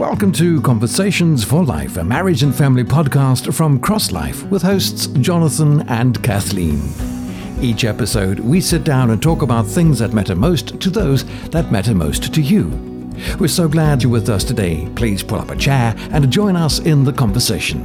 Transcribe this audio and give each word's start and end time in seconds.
Welcome 0.00 0.32
to 0.32 0.62
Conversations 0.62 1.44
for 1.44 1.62
Life, 1.62 1.98
a 1.98 2.02
marriage 2.02 2.42
and 2.42 2.54
family 2.54 2.84
podcast 2.84 3.52
from 3.52 3.78
Cross 3.78 4.12
Life 4.12 4.44
with 4.44 4.62
hosts 4.62 5.08
Jonathan 5.08 5.86
and 5.90 6.20
Kathleen. 6.22 6.80
Each 7.60 7.84
episode, 7.84 8.40
we 8.40 8.62
sit 8.62 8.82
down 8.82 9.10
and 9.10 9.22
talk 9.22 9.42
about 9.42 9.66
things 9.66 9.98
that 9.98 10.14
matter 10.14 10.34
most 10.34 10.80
to 10.80 10.88
those 10.88 11.26
that 11.50 11.70
matter 11.70 11.94
most 11.94 12.32
to 12.32 12.40
you. 12.40 12.68
We're 13.38 13.48
so 13.48 13.68
glad 13.68 14.02
you're 14.02 14.10
with 14.10 14.30
us 14.30 14.42
today. 14.42 14.88
Please 14.96 15.22
pull 15.22 15.38
up 15.38 15.50
a 15.50 15.56
chair 15.56 15.94
and 16.12 16.32
join 16.32 16.56
us 16.56 16.78
in 16.78 17.04
the 17.04 17.12
conversation. 17.12 17.84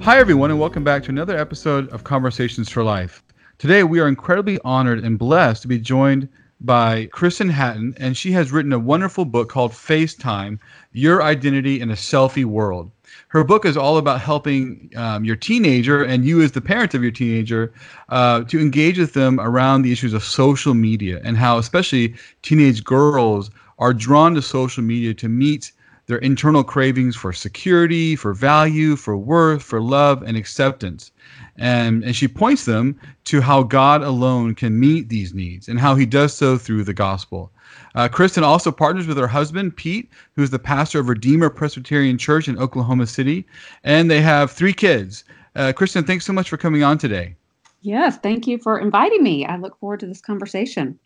Hi, 0.00 0.18
everyone, 0.18 0.50
and 0.50 0.58
welcome 0.58 0.84
back 0.84 1.02
to 1.02 1.10
another 1.10 1.36
episode 1.36 1.86
of 1.90 2.02
Conversations 2.02 2.70
for 2.70 2.82
Life. 2.82 3.22
Today, 3.58 3.84
we 3.84 4.00
are 4.00 4.08
incredibly 4.08 4.58
honored 4.64 5.04
and 5.04 5.18
blessed 5.18 5.60
to 5.60 5.68
be 5.68 5.78
joined 5.78 6.26
by 6.60 7.06
Kristen 7.06 7.48
Hatton, 7.48 7.94
and 7.96 8.16
she 8.16 8.32
has 8.32 8.52
written 8.52 8.72
a 8.72 8.78
wonderful 8.78 9.24
book 9.24 9.48
called 9.48 9.72
FaceTime 9.72 10.58
Your 10.92 11.22
Identity 11.22 11.80
in 11.80 11.90
a 11.90 11.94
Selfie 11.94 12.44
World. 12.44 12.90
Her 13.28 13.44
book 13.44 13.64
is 13.64 13.76
all 13.76 13.96
about 13.96 14.20
helping 14.20 14.90
um, 14.96 15.24
your 15.24 15.36
teenager 15.36 16.02
and 16.02 16.24
you, 16.24 16.42
as 16.42 16.52
the 16.52 16.60
parent 16.60 16.94
of 16.94 17.02
your 17.02 17.12
teenager, 17.12 17.72
uh, 18.08 18.44
to 18.44 18.60
engage 18.60 18.98
with 18.98 19.14
them 19.14 19.40
around 19.40 19.82
the 19.82 19.92
issues 19.92 20.12
of 20.12 20.22
social 20.22 20.74
media 20.74 21.20
and 21.24 21.36
how, 21.36 21.58
especially 21.58 22.14
teenage 22.42 22.84
girls, 22.84 23.50
are 23.78 23.94
drawn 23.94 24.34
to 24.34 24.42
social 24.42 24.82
media 24.82 25.14
to 25.14 25.28
meet 25.28 25.72
their 26.10 26.18
internal 26.18 26.62
cravings 26.62 27.16
for 27.16 27.32
security, 27.32 28.16
for 28.16 28.34
value, 28.34 28.96
for 28.96 29.16
worth, 29.16 29.62
for 29.62 29.80
love, 29.80 30.22
and 30.22 30.36
acceptance. 30.36 31.12
And, 31.56 32.04
and 32.04 32.14
she 32.14 32.28
points 32.28 32.64
them 32.64 33.00
to 33.24 33.40
how 33.40 33.62
God 33.62 34.02
alone 34.02 34.54
can 34.54 34.78
meet 34.78 35.08
these 35.08 35.32
needs 35.32 35.68
and 35.68 35.80
how 35.80 35.94
he 35.94 36.04
does 36.04 36.34
so 36.34 36.58
through 36.58 36.84
the 36.84 36.92
gospel. 36.92 37.52
Uh, 37.94 38.08
Kristen 38.08 38.44
also 38.44 38.72
partners 38.72 39.06
with 39.06 39.16
her 39.16 39.28
husband, 39.28 39.76
Pete, 39.76 40.10
who's 40.34 40.50
the 40.50 40.58
pastor 40.58 41.00
of 41.00 41.08
Redeemer 41.08 41.48
Presbyterian 41.48 42.18
Church 42.18 42.48
in 42.48 42.58
Oklahoma 42.58 43.06
City, 43.06 43.46
and 43.84 44.10
they 44.10 44.20
have 44.20 44.50
three 44.50 44.72
kids. 44.72 45.24
Uh, 45.54 45.72
Kristen, 45.72 46.04
thanks 46.04 46.24
so 46.24 46.32
much 46.32 46.48
for 46.48 46.56
coming 46.56 46.82
on 46.82 46.98
today. 46.98 47.36
Yes, 47.82 48.18
thank 48.18 48.46
you 48.46 48.58
for 48.58 48.78
inviting 48.78 49.22
me. 49.22 49.46
I 49.46 49.56
look 49.56 49.78
forward 49.78 50.00
to 50.00 50.06
this 50.06 50.20
conversation. 50.20 50.98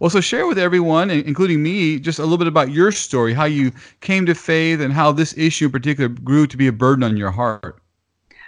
Well, 0.00 0.10
so 0.10 0.20
share 0.20 0.46
with 0.46 0.58
everyone, 0.58 1.10
including 1.10 1.62
me, 1.62 1.98
just 1.98 2.18
a 2.18 2.22
little 2.22 2.38
bit 2.38 2.46
about 2.46 2.70
your 2.70 2.92
story, 2.92 3.32
how 3.32 3.44
you 3.44 3.72
came 4.00 4.26
to 4.26 4.34
faith, 4.34 4.80
and 4.80 4.92
how 4.92 5.12
this 5.12 5.36
issue 5.38 5.66
in 5.66 5.72
particular 5.72 6.08
grew 6.08 6.46
to 6.46 6.56
be 6.56 6.66
a 6.66 6.72
burden 6.72 7.02
on 7.02 7.16
your 7.16 7.30
heart. 7.30 7.80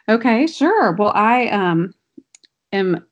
Okay, 0.09 0.47
sure. 0.47 0.93
Well, 0.93 1.13
I 1.15 1.49
um, 1.49 1.95
am 2.73 3.05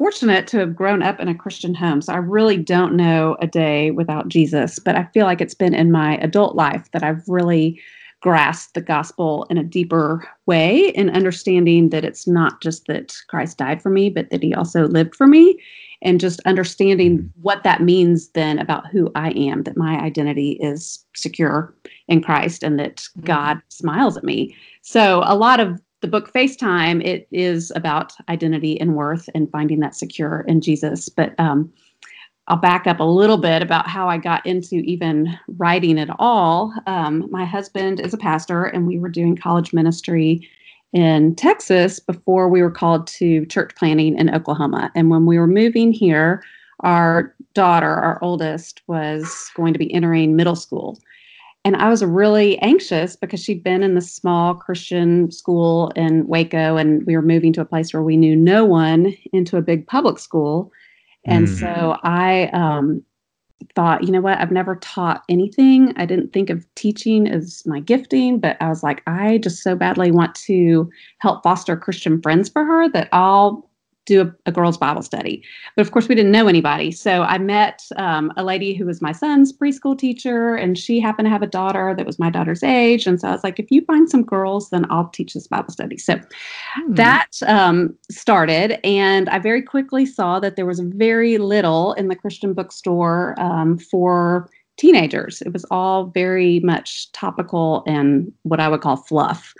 fortunate 0.00 0.46
to 0.46 0.58
have 0.58 0.74
grown 0.74 1.02
up 1.02 1.20
in 1.20 1.28
a 1.28 1.34
Christian 1.34 1.74
home. 1.74 2.00
So 2.00 2.14
I 2.14 2.16
really 2.16 2.56
don't 2.56 2.96
know 2.96 3.36
a 3.40 3.46
day 3.46 3.90
without 3.90 4.28
Jesus, 4.28 4.78
but 4.78 4.96
I 4.96 5.04
feel 5.12 5.26
like 5.26 5.42
it's 5.42 5.54
been 5.54 5.74
in 5.74 5.92
my 5.92 6.16
adult 6.18 6.56
life 6.56 6.88
that 6.92 7.02
I've 7.02 7.22
really 7.28 7.78
grasped 8.22 8.72
the 8.72 8.80
gospel 8.80 9.46
in 9.50 9.58
a 9.58 9.62
deeper 9.62 10.26
way 10.46 10.88
in 10.88 11.10
understanding 11.10 11.90
that 11.90 12.04
it's 12.04 12.26
not 12.26 12.62
just 12.62 12.86
that 12.86 13.14
Christ 13.28 13.58
died 13.58 13.82
for 13.82 13.90
me, 13.90 14.08
but 14.08 14.30
that 14.30 14.42
he 14.42 14.54
also 14.54 14.86
lived 14.88 15.14
for 15.14 15.26
me. 15.26 15.58
And 16.02 16.20
just 16.20 16.40
understanding 16.46 17.18
mm-hmm. 17.18 17.42
what 17.42 17.62
that 17.64 17.82
means 17.82 18.28
then 18.30 18.58
about 18.58 18.86
who 18.86 19.10
I 19.14 19.30
am, 19.30 19.64
that 19.64 19.76
my 19.76 19.98
identity 20.00 20.52
is 20.60 21.04
secure 21.14 21.74
in 22.08 22.22
Christ 22.22 22.62
and 22.62 22.78
that 22.78 22.96
mm-hmm. 22.96 23.22
God 23.22 23.60
smiles 23.68 24.16
at 24.16 24.24
me. 24.24 24.56
So, 24.82 25.22
a 25.24 25.36
lot 25.36 25.60
of 25.60 25.80
the 26.00 26.08
book 26.08 26.32
FaceTime, 26.32 27.04
it 27.04 27.28
is 27.30 27.70
about 27.76 28.14
identity 28.28 28.80
and 28.80 28.96
worth 28.96 29.28
and 29.34 29.50
finding 29.50 29.80
that 29.80 29.94
secure 29.94 30.44
in 30.48 30.62
Jesus. 30.62 31.10
But 31.10 31.38
um, 31.38 31.70
I'll 32.48 32.56
back 32.56 32.86
up 32.86 33.00
a 33.00 33.04
little 33.04 33.36
bit 33.36 33.62
about 33.62 33.86
how 33.86 34.08
I 34.08 34.16
got 34.16 34.44
into 34.44 34.76
even 34.76 35.38
writing 35.46 36.00
at 36.00 36.08
all. 36.18 36.74
Um, 36.86 37.28
my 37.30 37.44
husband 37.44 38.00
is 38.00 38.14
a 38.14 38.18
pastor, 38.18 38.64
and 38.64 38.86
we 38.86 38.98
were 38.98 39.08
doing 39.08 39.36
college 39.36 39.72
ministry 39.72 40.48
in 40.92 41.34
Texas 41.36 42.00
before 42.00 42.48
we 42.48 42.62
were 42.62 42.70
called 42.70 43.06
to 43.06 43.46
church 43.46 43.74
planning 43.76 44.18
in 44.18 44.34
Oklahoma. 44.34 44.90
And 44.94 45.10
when 45.10 45.26
we 45.26 45.38
were 45.38 45.46
moving 45.46 45.92
here, 45.92 46.42
our 46.80 47.34
daughter, 47.54 47.94
our 47.94 48.18
oldest, 48.22 48.82
was 48.86 49.50
going 49.54 49.72
to 49.72 49.78
be 49.78 49.92
entering 49.92 50.36
middle 50.36 50.56
school. 50.56 50.98
And 51.64 51.76
I 51.76 51.90
was 51.90 52.02
really 52.02 52.58
anxious 52.60 53.16
because 53.16 53.42
she'd 53.42 53.62
been 53.62 53.82
in 53.82 53.94
the 53.94 54.00
small 54.00 54.54
Christian 54.54 55.30
school 55.30 55.90
in 55.94 56.26
Waco, 56.26 56.76
and 56.76 57.04
we 57.06 57.14
were 57.14 57.22
moving 57.22 57.52
to 57.52 57.60
a 57.60 57.66
place 57.66 57.92
where 57.92 58.02
we 58.02 58.16
knew 58.16 58.34
no 58.34 58.64
one 58.64 59.14
into 59.32 59.58
a 59.58 59.62
big 59.62 59.86
public 59.86 60.18
school. 60.18 60.72
And 61.26 61.46
mm. 61.46 61.60
so 61.60 61.98
I 62.02 62.46
um, 62.54 63.02
thought, 63.74 64.04
you 64.04 64.10
know 64.10 64.20
what, 64.20 64.38
I've 64.38 64.50
never 64.50 64.76
taught 64.76 65.24
anything. 65.28 65.92
I 65.96 66.06
didn't 66.06 66.32
think 66.32 66.50
of 66.50 66.66
teaching 66.74 67.28
as 67.28 67.62
my 67.66 67.80
gifting, 67.80 68.38
but 68.38 68.56
I 68.60 68.68
was 68.68 68.82
like, 68.82 69.02
I 69.06 69.38
just 69.38 69.62
so 69.62 69.74
badly 69.76 70.10
want 70.10 70.34
to 70.46 70.90
help 71.18 71.42
foster 71.42 71.76
Christian 71.76 72.20
friends 72.20 72.48
for 72.48 72.64
her 72.64 72.88
that 72.90 73.08
I'll 73.12 73.69
do 74.06 74.22
a, 74.22 74.34
a, 74.46 74.52
girls' 74.52 74.78
Bible 74.78 75.02
study. 75.02 75.42
But 75.76 75.82
of 75.82 75.92
course, 75.92 76.08
we 76.08 76.14
didn't 76.14 76.32
know 76.32 76.48
anybody. 76.48 76.90
So 76.90 77.22
I 77.22 77.38
met 77.38 77.82
um, 77.96 78.32
a 78.36 78.44
lady 78.44 78.74
who 78.74 78.86
was 78.86 79.02
my 79.02 79.12
son's 79.12 79.52
preschool 79.52 79.98
teacher, 79.98 80.54
and 80.54 80.78
she 80.78 81.00
happened 81.00 81.26
to 81.26 81.30
have 81.30 81.42
a 81.42 81.46
daughter 81.46 81.94
that 81.96 82.06
was 82.06 82.18
my 82.18 82.30
daughter's 82.30 82.62
age. 82.62 83.06
And 83.06 83.20
so 83.20 83.28
I 83.28 83.32
was 83.32 83.44
like, 83.44 83.58
if 83.58 83.70
you 83.70 83.84
find 83.84 84.10
some 84.10 84.24
girls, 84.24 84.70
then 84.70 84.86
I'll 84.90 85.08
teach 85.08 85.34
this 85.34 85.46
Bible 85.46 85.70
study. 85.70 85.96
So 85.96 86.18
hmm. 86.74 86.94
that 86.94 87.28
um, 87.46 87.96
started. 88.10 88.84
And 88.84 89.28
I 89.28 89.38
very 89.38 89.62
quickly 89.62 90.06
saw 90.06 90.40
that 90.40 90.56
there 90.56 90.66
was 90.66 90.80
very 90.80 91.38
little 91.38 91.92
in 91.94 92.08
the 92.08 92.16
Christian 92.16 92.54
bookstore 92.54 93.34
um, 93.38 93.78
for 93.78 94.48
teenagers. 94.80 95.42
It 95.42 95.52
was 95.52 95.66
all 95.70 96.06
very 96.06 96.60
much 96.60 97.12
topical 97.12 97.84
and 97.86 98.32
what 98.42 98.60
I 98.60 98.68
would 98.68 98.80
call 98.80 98.96
fluff. 98.96 99.52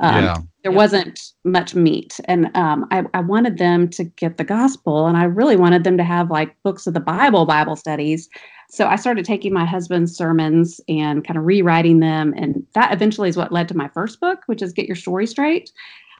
Um, 0.00 0.24
yeah. 0.24 0.36
There 0.62 0.72
wasn't 0.72 1.20
much 1.44 1.74
meat. 1.74 2.20
And 2.26 2.54
um, 2.56 2.86
I, 2.90 3.04
I 3.14 3.20
wanted 3.20 3.58
them 3.58 3.88
to 3.90 4.04
get 4.04 4.36
the 4.36 4.44
gospel, 4.44 5.06
and 5.06 5.16
I 5.16 5.24
really 5.24 5.56
wanted 5.56 5.84
them 5.84 5.96
to 5.96 6.04
have 6.04 6.30
like 6.30 6.54
books 6.62 6.86
of 6.86 6.94
the 6.94 7.00
Bible, 7.00 7.46
Bible 7.46 7.76
studies. 7.76 8.28
So 8.70 8.86
I 8.86 8.96
started 8.96 9.24
taking 9.24 9.52
my 9.52 9.64
husband's 9.64 10.14
sermons 10.14 10.80
and 10.88 11.26
kind 11.26 11.38
of 11.38 11.44
rewriting 11.44 12.00
them. 12.00 12.34
And 12.36 12.66
that 12.74 12.92
eventually 12.92 13.30
is 13.30 13.36
what 13.36 13.50
led 13.50 13.68
to 13.68 13.76
my 13.76 13.88
first 13.88 14.20
book, 14.20 14.40
which 14.46 14.60
is 14.60 14.72
Get 14.72 14.86
Your 14.86 14.96
Story 14.96 15.26
Straight. 15.26 15.72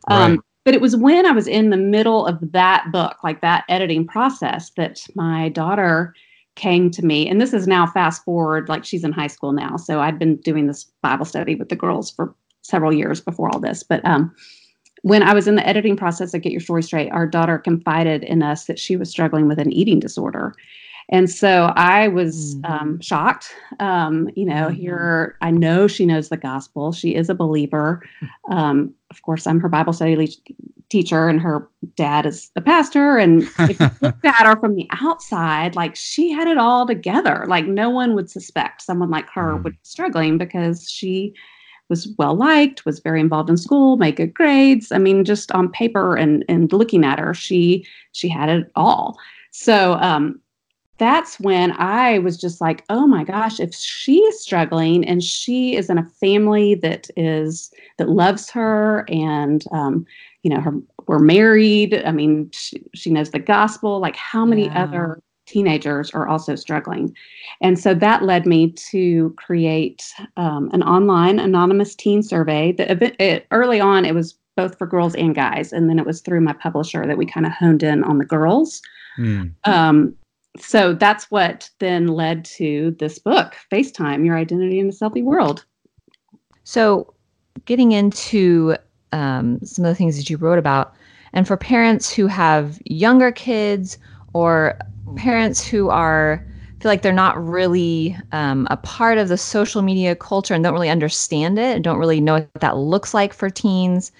Um, 0.08 0.32
right. 0.32 0.40
But 0.64 0.74
it 0.74 0.80
was 0.80 0.96
when 0.96 1.26
I 1.26 1.32
was 1.32 1.46
in 1.46 1.70
the 1.70 1.76
middle 1.76 2.26
of 2.26 2.38
that 2.52 2.86
book, 2.90 3.16
like 3.22 3.40
that 3.42 3.64
editing 3.68 4.06
process, 4.06 4.70
that 4.76 5.00
my 5.14 5.50
daughter 5.50 6.14
came 6.56 6.90
to 6.90 7.04
me. 7.04 7.28
And 7.28 7.40
this 7.40 7.52
is 7.52 7.66
now 7.66 7.86
fast 7.86 8.24
forward, 8.24 8.68
like 8.68 8.84
she's 8.84 9.04
in 9.04 9.12
high 9.12 9.28
school 9.28 9.52
now. 9.52 9.76
So 9.76 10.00
I'd 10.00 10.18
been 10.18 10.36
doing 10.36 10.66
this 10.66 10.84
Bible 11.02 11.24
study 11.24 11.54
with 11.54 11.68
the 11.68 11.76
girls 11.76 12.10
for 12.10 12.34
several 12.68 12.92
years 12.92 13.20
before 13.20 13.48
all 13.52 13.60
this. 13.60 13.82
But 13.82 14.04
um, 14.04 14.34
when 15.02 15.22
I 15.22 15.34
was 15.34 15.48
in 15.48 15.56
the 15.56 15.66
editing 15.66 15.96
process 15.96 16.34
of 16.34 16.42
Get 16.42 16.52
Your 16.52 16.60
Story 16.60 16.82
Straight, 16.82 17.10
our 17.10 17.26
daughter 17.26 17.58
confided 17.58 18.24
in 18.24 18.42
us 18.42 18.66
that 18.66 18.78
she 18.78 18.96
was 18.96 19.10
struggling 19.10 19.48
with 19.48 19.58
an 19.58 19.72
eating 19.72 20.00
disorder. 20.00 20.54
And 21.10 21.30
so 21.30 21.72
I 21.74 22.08
was 22.08 22.56
mm-hmm. 22.56 22.72
um, 22.72 23.00
shocked. 23.00 23.48
Um, 23.80 24.28
you 24.36 24.44
know, 24.44 24.66
mm-hmm. 24.66 24.74
here 24.74 25.36
I 25.40 25.50
know 25.50 25.86
she 25.86 26.04
knows 26.04 26.28
the 26.28 26.36
gospel. 26.36 26.92
She 26.92 27.14
is 27.14 27.28
a 27.28 27.34
believer. 27.34 28.02
Um, 28.50 28.94
of 29.10 29.20
course, 29.20 29.46
I'm 29.46 29.60
her 29.60 29.68
Bible 29.68 29.92
study 29.92 30.16
le- 30.16 30.54
teacher, 30.88 31.28
and 31.28 31.38
her 31.38 31.68
dad 31.96 32.24
is 32.24 32.50
a 32.56 32.62
pastor. 32.62 33.18
And 33.18 33.42
if 33.58 33.78
you 33.78 33.90
looked 34.00 34.24
at 34.24 34.46
her 34.46 34.58
from 34.58 34.74
the 34.74 34.88
outside, 35.02 35.76
like 35.76 35.94
she 35.94 36.30
had 36.30 36.48
it 36.48 36.56
all 36.56 36.86
together. 36.86 37.44
Like 37.46 37.66
no 37.66 37.90
one 37.90 38.14
would 38.14 38.30
suspect 38.30 38.80
someone 38.80 39.10
like 39.10 39.28
her 39.34 39.52
mm. 39.52 39.64
would 39.64 39.74
be 39.74 39.78
struggling 39.82 40.38
because 40.38 40.90
she 40.90 41.34
was 41.88 42.08
well 42.18 42.34
liked, 42.34 42.84
was 42.84 43.00
very 43.00 43.20
involved 43.20 43.50
in 43.50 43.56
school, 43.56 43.96
made 43.96 44.16
good 44.16 44.34
grades. 44.34 44.92
I 44.92 44.98
mean, 44.98 45.24
just 45.24 45.52
on 45.52 45.70
paper 45.70 46.16
and 46.16 46.44
and 46.48 46.72
looking 46.72 47.04
at 47.04 47.18
her, 47.18 47.34
she 47.34 47.86
she 48.12 48.28
had 48.28 48.48
it 48.48 48.70
all. 48.74 49.18
So 49.50 49.94
um, 49.94 50.40
that's 50.98 51.40
when 51.40 51.72
I 51.72 52.18
was 52.18 52.36
just 52.36 52.60
like, 52.60 52.84
oh 52.90 53.06
my 53.06 53.24
gosh, 53.24 53.60
if 53.60 53.74
she 53.74 54.18
is 54.18 54.42
struggling 54.42 55.06
and 55.06 55.22
she 55.22 55.76
is 55.76 55.88
in 55.88 55.98
a 55.98 56.08
family 56.20 56.74
that 56.76 57.08
is 57.16 57.72
that 57.96 58.08
loves 58.08 58.50
her 58.50 59.04
and 59.08 59.64
um, 59.72 60.06
you 60.42 60.50
know 60.50 60.60
her 60.60 60.74
we're 61.08 61.18
married. 61.18 62.02
I 62.04 62.12
mean, 62.12 62.50
she, 62.52 62.82
she 62.94 63.10
knows 63.10 63.30
the 63.30 63.38
gospel. 63.38 63.98
Like, 63.98 64.14
how 64.14 64.44
many 64.44 64.66
yeah. 64.66 64.84
other 64.84 65.22
teenagers 65.48 66.10
are 66.10 66.28
also 66.28 66.54
struggling. 66.54 67.14
And 67.60 67.78
so 67.78 67.94
that 67.94 68.22
led 68.22 68.46
me 68.46 68.72
to 68.90 69.34
create 69.36 70.12
um, 70.36 70.70
an 70.72 70.82
online 70.82 71.38
anonymous 71.38 71.94
teen 71.94 72.22
survey. 72.22 72.72
That 72.72 73.02
it, 73.20 73.46
early 73.50 73.80
on, 73.80 74.04
it 74.04 74.14
was 74.14 74.36
both 74.56 74.76
for 74.76 74.86
girls 74.86 75.14
and 75.14 75.34
guys, 75.34 75.72
and 75.72 75.88
then 75.88 75.98
it 75.98 76.06
was 76.06 76.20
through 76.20 76.40
my 76.40 76.52
publisher 76.52 77.06
that 77.06 77.16
we 77.16 77.26
kind 77.26 77.46
of 77.46 77.52
honed 77.52 77.82
in 77.82 78.04
on 78.04 78.18
the 78.18 78.24
girls. 78.24 78.82
Mm. 79.18 79.52
Um, 79.64 80.14
so 80.58 80.94
that's 80.94 81.30
what 81.30 81.70
then 81.78 82.08
led 82.08 82.44
to 82.46 82.94
this 82.98 83.18
book, 83.18 83.54
FaceTime: 83.72 84.24
Your 84.24 84.36
Identity 84.36 84.78
in 84.78 84.88
a 84.88 84.92
Selfie 84.92 85.24
World. 85.24 85.64
So, 86.64 87.14
getting 87.64 87.92
into 87.92 88.76
um, 89.12 89.58
some 89.64 89.84
of 89.84 89.90
the 89.90 89.94
things 89.94 90.16
that 90.16 90.28
you 90.28 90.36
wrote 90.36 90.58
about, 90.58 90.94
and 91.32 91.46
for 91.46 91.56
parents 91.56 92.12
who 92.12 92.26
have 92.26 92.78
younger 92.84 93.32
kids 93.32 93.98
or 94.32 94.78
parents 95.16 95.66
who 95.66 95.90
are 95.90 96.44
feel 96.80 96.90
like 96.90 97.02
they're 97.02 97.12
not 97.12 97.42
really 97.44 98.16
um, 98.32 98.66
a 98.70 98.76
part 98.76 99.18
of 99.18 99.28
the 99.28 99.36
social 99.36 99.82
media 99.82 100.14
culture 100.14 100.54
and 100.54 100.62
don't 100.62 100.72
really 100.72 100.90
understand 100.90 101.58
it 101.58 101.74
and 101.74 101.82
don't 101.82 101.98
really 101.98 102.20
know 102.20 102.34
what 102.34 102.60
that 102.60 102.76
looks 102.76 103.12
like 103.12 103.32
for 103.32 103.50
teens 103.50 104.12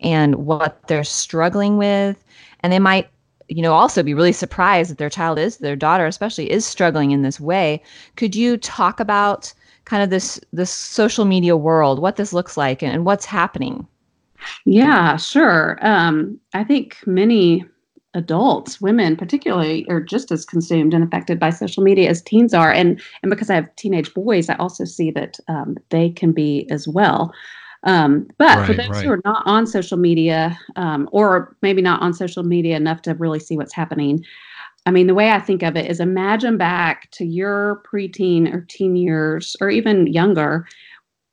and 0.00 0.36
what 0.36 0.86
they're 0.86 1.02
struggling 1.02 1.76
with. 1.76 2.22
And 2.60 2.72
they 2.72 2.78
might, 2.78 3.08
you 3.48 3.62
know, 3.62 3.72
also 3.72 4.02
be 4.02 4.14
really 4.14 4.32
surprised 4.32 4.90
that 4.90 4.98
their 4.98 5.10
child 5.10 5.38
is, 5.38 5.58
their 5.58 5.76
daughter 5.76 6.06
especially, 6.06 6.50
is 6.50 6.64
struggling 6.64 7.10
in 7.10 7.22
this 7.22 7.40
way. 7.40 7.82
Could 8.16 8.36
you 8.36 8.56
talk 8.56 9.00
about 9.00 9.52
kind 9.86 10.02
of 10.02 10.10
this 10.10 10.40
this 10.52 10.70
social 10.70 11.24
media 11.24 11.56
world, 11.56 11.98
what 11.98 12.16
this 12.16 12.32
looks 12.32 12.56
like 12.56 12.82
and, 12.82 12.92
and 12.92 13.04
what's 13.04 13.26
happening? 13.26 13.86
Yeah, 14.64 15.16
sure. 15.16 15.78
Um, 15.82 16.38
I 16.52 16.64
think 16.64 16.98
many 17.06 17.64
adults, 18.14 18.80
women 18.80 19.16
particularly, 19.16 19.86
are 19.88 20.00
just 20.00 20.30
as 20.30 20.44
consumed 20.44 20.94
and 20.94 21.04
affected 21.04 21.38
by 21.38 21.50
social 21.50 21.82
media 21.82 22.08
as 22.08 22.22
teens 22.22 22.54
are. 22.54 22.72
And 22.72 23.00
and 23.22 23.30
because 23.30 23.50
I 23.50 23.54
have 23.54 23.74
teenage 23.76 24.14
boys, 24.14 24.48
I 24.48 24.54
also 24.56 24.84
see 24.84 25.10
that 25.12 25.38
um, 25.48 25.76
they 25.90 26.10
can 26.10 26.32
be 26.32 26.66
as 26.70 26.88
well. 26.88 27.32
Um, 27.84 28.26
but 28.38 28.56
right, 28.58 28.66
for 28.66 28.72
those 28.72 28.88
right. 28.88 29.04
who 29.04 29.10
are 29.12 29.20
not 29.24 29.42
on 29.46 29.66
social 29.66 29.98
media, 29.98 30.58
um, 30.76 31.08
or 31.12 31.54
maybe 31.60 31.82
not 31.82 32.00
on 32.00 32.14
social 32.14 32.42
media 32.42 32.76
enough 32.76 33.02
to 33.02 33.14
really 33.14 33.40
see 33.40 33.58
what's 33.58 33.74
happening, 33.74 34.24
I 34.86 34.90
mean, 34.90 35.06
the 35.06 35.14
way 35.14 35.30
I 35.30 35.40
think 35.40 35.62
of 35.62 35.76
it 35.76 35.90
is 35.90 36.00
imagine 36.00 36.58
back 36.58 37.10
to 37.12 37.24
your 37.24 37.82
preteen 37.90 38.52
or 38.52 38.66
teen 38.68 38.96
years, 38.96 39.56
or 39.60 39.70
even 39.70 40.06
younger, 40.12 40.66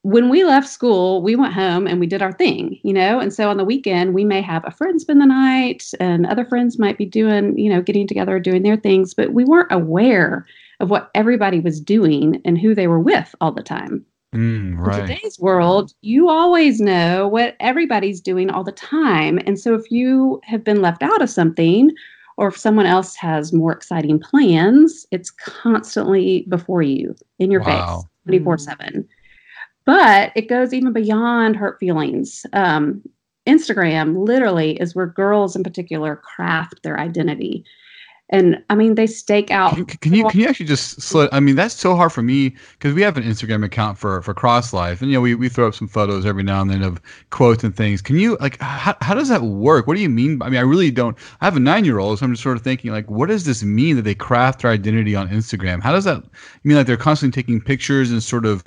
when 0.04 0.30
we 0.30 0.44
left 0.44 0.68
school, 0.68 1.22
we 1.22 1.36
went 1.36 1.54
home 1.54 1.86
and 1.86 2.00
we 2.00 2.08
did 2.08 2.22
our 2.22 2.32
thing, 2.32 2.80
you 2.84 2.94
know? 2.94 3.20
And 3.20 3.32
so 3.32 3.50
on 3.50 3.58
the 3.58 3.66
weekend, 3.66 4.14
we 4.14 4.26
may 4.26 4.42
have 4.42 4.64
a 4.66 4.72
friend 4.72 5.00
spend 5.00 5.22
the 5.22 5.28
night 5.28 5.92
and 6.00 6.26
other 6.26 6.46
friends 6.46 6.80
might 6.80 6.98
be 6.98 7.06
doing, 7.06 7.58
you 7.58 7.70
know, 7.70 7.82
getting 7.82 8.08
together, 8.08 8.40
doing 8.40 8.64
their 8.64 8.78
things, 8.78 9.14
but 9.14 9.34
we 9.34 9.46
weren't 9.46 9.72
aware 9.72 10.46
of 10.80 10.90
what 10.90 11.12
everybody 11.14 11.60
was 11.60 11.80
doing 11.80 12.42
and 12.46 12.58
who 12.58 12.74
they 12.74 12.88
were 12.88 13.00
with 13.00 13.36
all 13.42 13.52
the 13.52 13.62
time. 13.62 14.04
Mm, 14.34 14.80
right. 14.80 15.02
In 15.02 15.08
today's 15.08 15.40
world, 15.40 15.94
you 16.02 16.30
always 16.30 16.80
know 16.80 17.28
what 17.28 17.56
everybody's 17.60 18.22
doing 18.22 18.50
all 18.50 18.64
the 18.64 18.72
time. 18.72 19.40
And 19.46 19.60
so 19.60 19.76
if 19.76 19.92
you 19.92 20.42
have 20.44 20.64
been 20.64 20.82
left 20.82 21.04
out 21.04 21.22
of 21.22 21.30
something, 21.30 21.92
or 22.38 22.48
if 22.48 22.58
someone 22.58 22.86
else 22.88 23.16
has 23.18 23.54
more 23.54 23.72
exciting 23.74 24.20
plans, 24.20 25.06
it's 25.12 25.30
constantly 25.30 26.46
before 26.50 26.82
you 26.82 27.14
in 27.38 27.52
your 27.52 27.62
wow. 27.62 27.98
face 27.98 28.06
24 28.26 28.58
7. 28.58 29.08
But 29.92 30.32
it 30.36 30.48
goes 30.48 30.74
even 30.74 30.94
beyond 30.94 31.58
hurt 31.58 31.78
feelings. 31.78 32.46
Um, 32.54 33.02
Instagram 33.46 34.26
literally 34.26 34.80
is 34.80 34.96
where 34.96 35.08
girls 35.08 35.54
in 35.54 35.64
particular 35.64 36.16
craft 36.16 36.82
their 36.82 36.98
identity. 36.98 37.66
And 38.30 38.64
I 38.70 38.76
mean, 38.76 38.96
they 38.96 39.06
stake 39.06 39.52
out. 39.52 39.76
Can, 39.76 39.86
can 39.86 40.14
you 40.14 40.26
can 40.30 40.40
you 40.40 40.48
actually 40.48 40.68
just? 40.68 41.14
I 41.34 41.42
mean, 41.42 41.58
that's 41.58 41.76
so 41.76 41.98
hard 41.98 42.14
for 42.14 42.22
me 42.22 42.56
because 42.72 42.94
we 42.94 43.02
have 43.02 43.18
an 43.18 43.24
Instagram 43.24 43.66
account 43.66 43.98
for 43.98 44.22
for 44.22 44.34
Cross 44.34 44.72
Life, 44.72 45.02
and 45.02 45.12
you 45.12 45.18
know, 45.18 45.22
we, 45.22 45.36
we 45.36 45.50
throw 45.50 45.68
up 45.68 45.76
some 45.76 45.90
photos 45.90 46.26
every 46.26 46.44
now 46.44 46.62
and 46.62 46.72
then 46.72 46.84
of 46.84 47.02
quotes 47.30 47.66
and 47.66 47.76
things. 47.76 48.02
Can 48.02 48.18
you 48.18 48.38
like 48.40 48.58
how, 48.62 48.96
how 49.02 49.14
does 49.14 49.28
that 49.28 49.42
work? 49.42 49.88
What 49.88 49.98
do 49.98 50.02
you 50.02 50.10
mean? 50.10 50.42
I 50.42 50.48
mean, 50.48 50.58
I 50.60 50.64
really 50.64 50.90
don't. 50.90 51.18
I 51.42 51.46
have 51.46 51.58
a 51.58 51.60
nine 51.60 51.84
year 51.84 52.00
old, 52.00 52.20
so 52.20 52.26
I'm 52.26 52.32
just 52.32 52.44
sort 52.44 52.56
of 52.56 52.64
thinking 52.64 52.92
like, 52.92 53.12
what 53.12 53.28
does 53.28 53.44
this 53.44 53.62
mean 53.62 53.98
that 53.98 54.04
they 54.04 54.16
craft 54.16 54.62
their 54.62 54.72
identity 54.72 55.18
on 55.18 55.28
Instagram? 55.28 55.82
How 55.82 55.92
does 55.92 56.06
that? 56.06 56.24
Mean 56.64 56.78
like 56.78 56.88
they're 56.88 56.96
constantly 56.96 57.44
taking 57.44 57.60
pictures 57.60 58.10
and 58.12 58.24
sort 58.24 58.46
of 58.46 58.64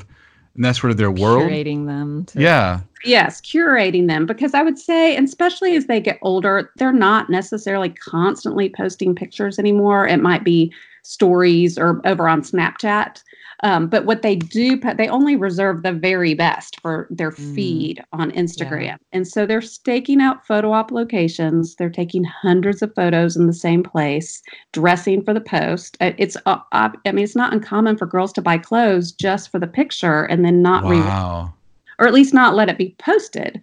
and 0.54 0.64
that's 0.64 0.80
sort 0.80 0.90
of 0.90 0.96
their 0.96 1.10
world? 1.10 1.50
Curating 1.50 1.86
them 1.86 2.24
to- 2.26 2.40
yeah. 2.40 2.80
Yes 3.04 3.40
curating 3.40 4.08
them. 4.08 4.26
Because 4.26 4.54
i 4.54 4.62
would 4.62 4.78
say 4.78 5.16
and 5.16 5.26
especially 5.26 5.76
as 5.76 5.86
they 5.86 6.00
get 6.00 6.18
older 6.22 6.70
they're 6.76 6.92
not 6.92 7.28
necessarily 7.30 7.90
constantly 7.90 8.68
posting 8.68 9.14
pictures 9.14 9.58
anymore. 9.58 10.06
It 10.06 10.20
might 10.20 10.44
be 10.44 10.72
stories 11.02 11.78
or 11.78 12.00
over 12.06 12.28
on 12.28 12.42
snapchat 12.42 13.22
um, 13.64 13.86
but 13.88 14.04
what 14.04 14.20
they 14.20 14.36
do, 14.36 14.78
they 14.78 15.08
only 15.08 15.36
reserve 15.36 15.82
the 15.82 15.92
very 15.92 16.34
best 16.34 16.78
for 16.82 17.08
their 17.08 17.30
mm. 17.30 17.54
feed 17.54 18.04
on 18.12 18.30
Instagram. 18.32 18.84
Yeah. 18.84 18.96
And 19.12 19.26
so 19.26 19.46
they're 19.46 19.62
staking 19.62 20.20
out 20.20 20.46
photo 20.46 20.72
op 20.72 20.90
locations. 20.90 21.74
They're 21.74 21.88
taking 21.88 22.24
hundreds 22.24 22.82
of 22.82 22.94
photos 22.94 23.36
in 23.36 23.46
the 23.46 23.54
same 23.54 23.82
place, 23.82 24.42
dressing 24.72 25.24
for 25.24 25.32
the 25.32 25.40
post. 25.40 25.96
Uh, 26.02 26.12
it's, 26.18 26.36
uh, 26.44 26.58
I 26.72 26.92
mean, 27.06 27.24
it's 27.24 27.34
not 27.34 27.54
uncommon 27.54 27.96
for 27.96 28.04
girls 28.04 28.34
to 28.34 28.42
buy 28.42 28.58
clothes 28.58 29.12
just 29.12 29.50
for 29.50 29.58
the 29.58 29.66
picture 29.66 30.24
and 30.24 30.44
then 30.44 30.60
not 30.60 30.84
wow. 30.84 30.90
re- 30.90 31.50
or 31.98 32.06
at 32.06 32.12
least 32.12 32.34
not 32.34 32.54
let 32.54 32.68
it 32.68 32.76
be 32.76 32.94
posted. 32.98 33.62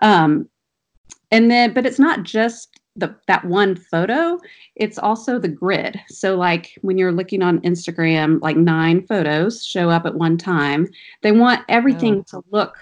Um, 0.00 0.48
and 1.32 1.50
then, 1.50 1.74
but 1.74 1.86
it's 1.86 1.98
not 1.98 2.22
just 2.22 2.79
the 2.96 3.14
that 3.26 3.44
one 3.44 3.76
photo 3.76 4.38
it's 4.74 4.98
also 4.98 5.38
the 5.38 5.48
grid 5.48 6.00
so 6.08 6.36
like 6.36 6.76
when 6.82 6.98
you're 6.98 7.12
looking 7.12 7.42
on 7.42 7.60
instagram 7.60 8.40
like 8.42 8.56
nine 8.56 9.06
photos 9.06 9.64
show 9.64 9.88
up 9.90 10.06
at 10.06 10.14
one 10.14 10.36
time 10.36 10.88
they 11.22 11.32
want 11.32 11.64
everything 11.68 12.18
oh. 12.18 12.24
to 12.40 12.44
look 12.50 12.76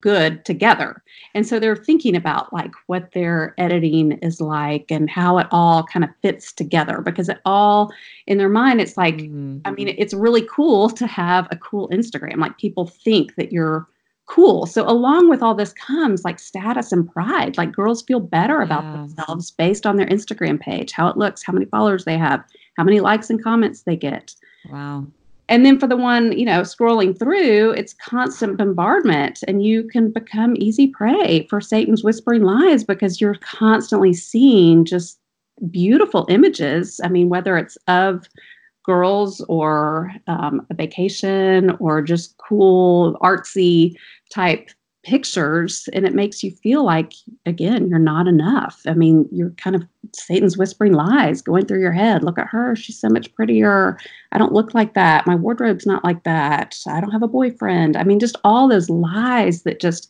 good 0.00 0.44
together 0.44 1.02
and 1.34 1.46
so 1.46 1.58
they're 1.58 1.76
thinking 1.76 2.14
about 2.14 2.52
like 2.52 2.72
what 2.88 3.10
their 3.12 3.54
editing 3.56 4.12
is 4.18 4.38
like 4.38 4.90
and 4.90 5.08
how 5.08 5.38
it 5.38 5.46
all 5.50 5.84
kind 5.84 6.04
of 6.04 6.10
fits 6.20 6.52
together 6.52 7.00
because 7.00 7.28
it 7.28 7.38
all 7.46 7.90
in 8.26 8.36
their 8.36 8.50
mind 8.50 8.80
it's 8.80 8.98
like 8.98 9.16
mm-hmm. 9.16 9.58
i 9.64 9.70
mean 9.70 9.94
it's 9.96 10.12
really 10.12 10.46
cool 10.50 10.90
to 10.90 11.06
have 11.06 11.48
a 11.50 11.56
cool 11.56 11.88
instagram 11.88 12.36
like 12.36 12.58
people 12.58 12.86
think 12.86 13.34
that 13.36 13.50
you're 13.50 13.86
cool. 14.26 14.66
So 14.66 14.88
along 14.88 15.28
with 15.28 15.42
all 15.42 15.54
this 15.54 15.72
comes 15.72 16.24
like 16.24 16.38
status 16.38 16.92
and 16.92 17.10
pride. 17.10 17.56
Like 17.56 17.72
girls 17.72 18.02
feel 18.02 18.20
better 18.20 18.60
about 18.60 18.84
yeah. 18.84 18.92
themselves 18.92 19.50
based 19.50 19.86
on 19.86 19.96
their 19.96 20.06
Instagram 20.06 20.60
page, 20.60 20.92
how 20.92 21.08
it 21.08 21.16
looks, 21.16 21.42
how 21.44 21.52
many 21.52 21.66
followers 21.66 22.04
they 22.04 22.16
have, 22.16 22.42
how 22.76 22.84
many 22.84 23.00
likes 23.00 23.30
and 23.30 23.42
comments 23.42 23.82
they 23.82 23.96
get. 23.96 24.34
Wow. 24.70 25.06
And 25.48 25.66
then 25.66 25.78
for 25.78 25.86
the 25.86 25.96
one, 25.96 26.32
you 26.32 26.46
know, 26.46 26.62
scrolling 26.62 27.18
through, 27.18 27.72
it's 27.72 27.92
constant 27.92 28.56
bombardment 28.56 29.40
and 29.46 29.62
you 29.62 29.84
can 29.84 30.10
become 30.10 30.56
easy 30.56 30.86
prey 30.88 31.46
for 31.50 31.60
Satan's 31.60 32.02
whispering 32.02 32.42
lies 32.42 32.82
because 32.82 33.20
you're 33.20 33.36
constantly 33.42 34.14
seeing 34.14 34.86
just 34.86 35.18
beautiful 35.70 36.26
images. 36.30 36.98
I 37.04 37.08
mean, 37.08 37.28
whether 37.28 37.58
it's 37.58 37.76
of 37.88 38.26
girls 38.84 39.40
or 39.48 40.12
um, 40.26 40.64
a 40.70 40.74
vacation 40.74 41.70
or 41.80 42.02
just 42.02 42.36
cool 42.38 43.18
artsy 43.22 43.94
type 44.30 44.70
pictures 45.02 45.86
and 45.92 46.06
it 46.06 46.14
makes 46.14 46.42
you 46.42 46.50
feel 46.50 46.82
like 46.82 47.12
again 47.44 47.88
you're 47.88 47.98
not 47.98 48.26
enough. 48.26 48.80
I 48.86 48.94
mean 48.94 49.28
you're 49.30 49.50
kind 49.50 49.76
of 49.76 49.84
satan's 50.14 50.56
whispering 50.56 50.92
lies 50.92 51.42
going 51.42 51.66
through 51.66 51.80
your 51.80 51.92
head. 51.92 52.24
Look 52.24 52.38
at 52.38 52.46
her 52.46 52.74
she's 52.74 52.98
so 52.98 53.08
much 53.10 53.32
prettier. 53.34 53.98
I 54.32 54.38
don't 54.38 54.54
look 54.54 54.72
like 54.72 54.94
that. 54.94 55.26
My 55.26 55.34
wardrobe's 55.34 55.86
not 55.86 56.04
like 56.04 56.24
that. 56.24 56.78
I 56.86 57.00
don't 57.00 57.10
have 57.10 57.22
a 57.22 57.28
boyfriend. 57.28 57.96
I 57.96 58.04
mean 58.04 58.18
just 58.18 58.36
all 58.44 58.66
those 58.66 58.88
lies 58.88 59.62
that 59.64 59.80
just 59.80 60.08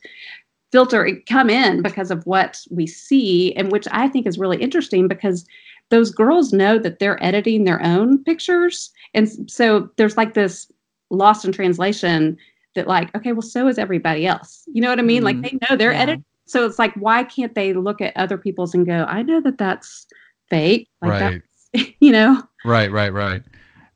filter 0.71 1.09
come 1.29 1.51
in 1.51 1.83
because 1.83 2.11
of 2.11 2.27
what 2.27 2.61
we 2.69 2.85
see 2.85 3.55
and 3.55 3.71
which 3.71 3.87
i 3.93 4.09
think 4.09 4.27
is 4.27 4.41
really 4.41 4.57
interesting 4.57 5.07
because 5.07 5.47
those 5.91 6.11
girls 6.11 6.53
know 6.53 6.79
that 6.79 6.99
they're 6.99 7.23
editing 7.23 7.65
their 7.65 7.83
own 7.83 8.23
pictures. 8.25 8.91
And 9.13 9.51
so 9.51 9.91
there's 9.97 10.17
like 10.17 10.35
this 10.35 10.71
lost 11.11 11.45
in 11.45 11.53
translation 11.53 12.37
that, 12.75 12.89
like, 12.89 13.15
okay, 13.15 13.33
well, 13.33 13.43
so 13.43 13.69
is 13.69 13.79
everybody 13.79 14.27
else. 14.27 14.65
You 14.73 14.81
know 14.83 14.89
what 14.89 14.99
I 14.99 15.03
mean? 15.03 15.23
Mm, 15.23 15.25
like 15.25 15.43
they 15.43 15.59
know 15.63 15.77
they're 15.77 15.93
yeah. 15.93 16.01
editing. 16.01 16.25
So 16.47 16.67
it's 16.67 16.79
like, 16.79 16.95
why 16.95 17.25
can't 17.25 17.55
they 17.55 17.73
look 17.73 18.01
at 18.01 18.17
other 18.17 18.37
people's 18.37 18.75
and 18.75 18.85
go, 18.85 19.05
I 19.09 19.23
know 19.23 19.41
that 19.41 19.59
that's 19.59 20.07
fake. 20.51 20.89
Like 21.01 21.11
right. 21.11 21.43
That's, 21.73 21.91
you 22.01 22.13
know? 22.13 22.43
Right, 22.65 22.91
right, 22.91 23.13
right. 23.13 23.43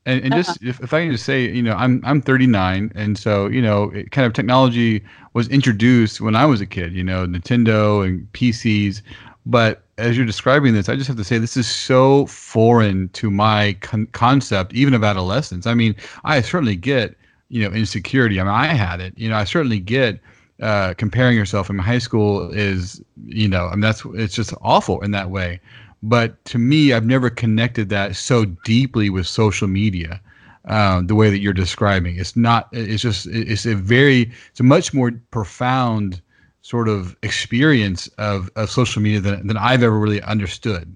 And, 0.09 0.25
and 0.25 0.33
just 0.33 0.50
uh-huh. 0.50 0.71
if, 0.71 0.80
if 0.80 0.95
I 0.95 1.02
can 1.02 1.12
just 1.12 1.26
say, 1.26 1.50
you 1.50 1.62
know, 1.62 1.75
I'm 1.75 2.00
I'm 2.02 2.23
39, 2.23 2.92
and 2.95 3.18
so 3.18 3.47
you 3.47 3.61
know, 3.61 3.90
it, 3.90 4.11
kind 4.11 4.26
of 4.26 4.33
technology 4.33 5.04
was 5.35 5.49
introduced 5.49 6.23
when 6.23 6.35
I 6.35 6.47
was 6.47 6.62
a 6.62 6.66
kid. 6.66 6.95
You 6.95 7.04
know, 7.04 7.26
Nintendo 7.26 8.07
and 8.07 8.26
PCs, 8.33 9.02
but 9.49 9.83
as 9.97 10.14
you're 10.14 10.26
describing 10.26 10.75
this, 10.75 10.90
I 10.90 10.95
just 10.95 11.09
have 11.09 11.17
to 11.17 11.25
say 11.25 11.38
this 11.38 11.57
is 11.57 11.69
so 11.69 12.26
foreign 12.26 13.09
to 13.14 13.31
my 13.31 13.73
con- 13.81 14.07
concept, 14.12 14.75
even 14.75 14.93
of 14.93 15.02
adolescence. 15.02 15.67
I 15.67 15.73
mean, 15.73 15.97
I 16.25 16.43
certainly 16.43 16.76
get, 16.76 17.17
you 17.49 17.62
know, 17.62 17.75
insecurity. 17.75 18.38
I 18.38 18.45
mean, 18.45 18.52
I 18.52 18.67
had 18.67 19.00
it. 19.00 19.14
You 19.17 19.31
know, 19.31 19.37
I 19.37 19.45
certainly 19.45 19.81
get 19.81 20.21
uh, 20.61 20.93
comparing 20.99 21.35
yourself 21.35 21.71
in 21.71 21.78
high 21.78 21.99
school 21.99 22.50
is, 22.50 23.02
you 23.25 23.49
know, 23.49 23.67
I 23.69 23.71
mean, 23.71 23.81
that's 23.81 24.05
it's 24.14 24.35
just 24.35 24.52
awful 24.61 25.00
in 25.00 25.12
that 25.12 25.31
way. 25.31 25.61
But 26.02 26.45
to 26.47 26.59
me, 26.59 26.93
I've 26.93 27.07
never 27.07 27.31
connected 27.31 27.88
that 27.88 28.17
so 28.17 28.45
deeply 28.45 29.09
with 29.09 29.26
social 29.26 29.67
media. 29.67 30.21
Uh, 30.69 31.00
the 31.02 31.14
way 31.14 31.31
that 31.31 31.38
you're 31.38 31.55
describing, 31.55 32.19
it's 32.19 32.37
not. 32.37 32.69
It's 32.73 33.02
just. 33.02 33.26
It's 33.28 33.64
a 33.64 33.75
very. 33.75 34.31
It's 34.50 34.61
a 34.61 34.64
much 34.64 34.93
more 34.93 35.12
profound 35.31 36.21
sort 36.68 36.87
of 36.87 37.16
experience 37.22 38.08
of, 38.18 38.50
of 38.54 38.70
social 38.70 39.00
media 39.00 39.20
than, 39.20 39.46
than 39.46 39.56
I've 39.56 39.82
ever 39.82 39.98
really 39.98 40.20
understood. 40.20 40.94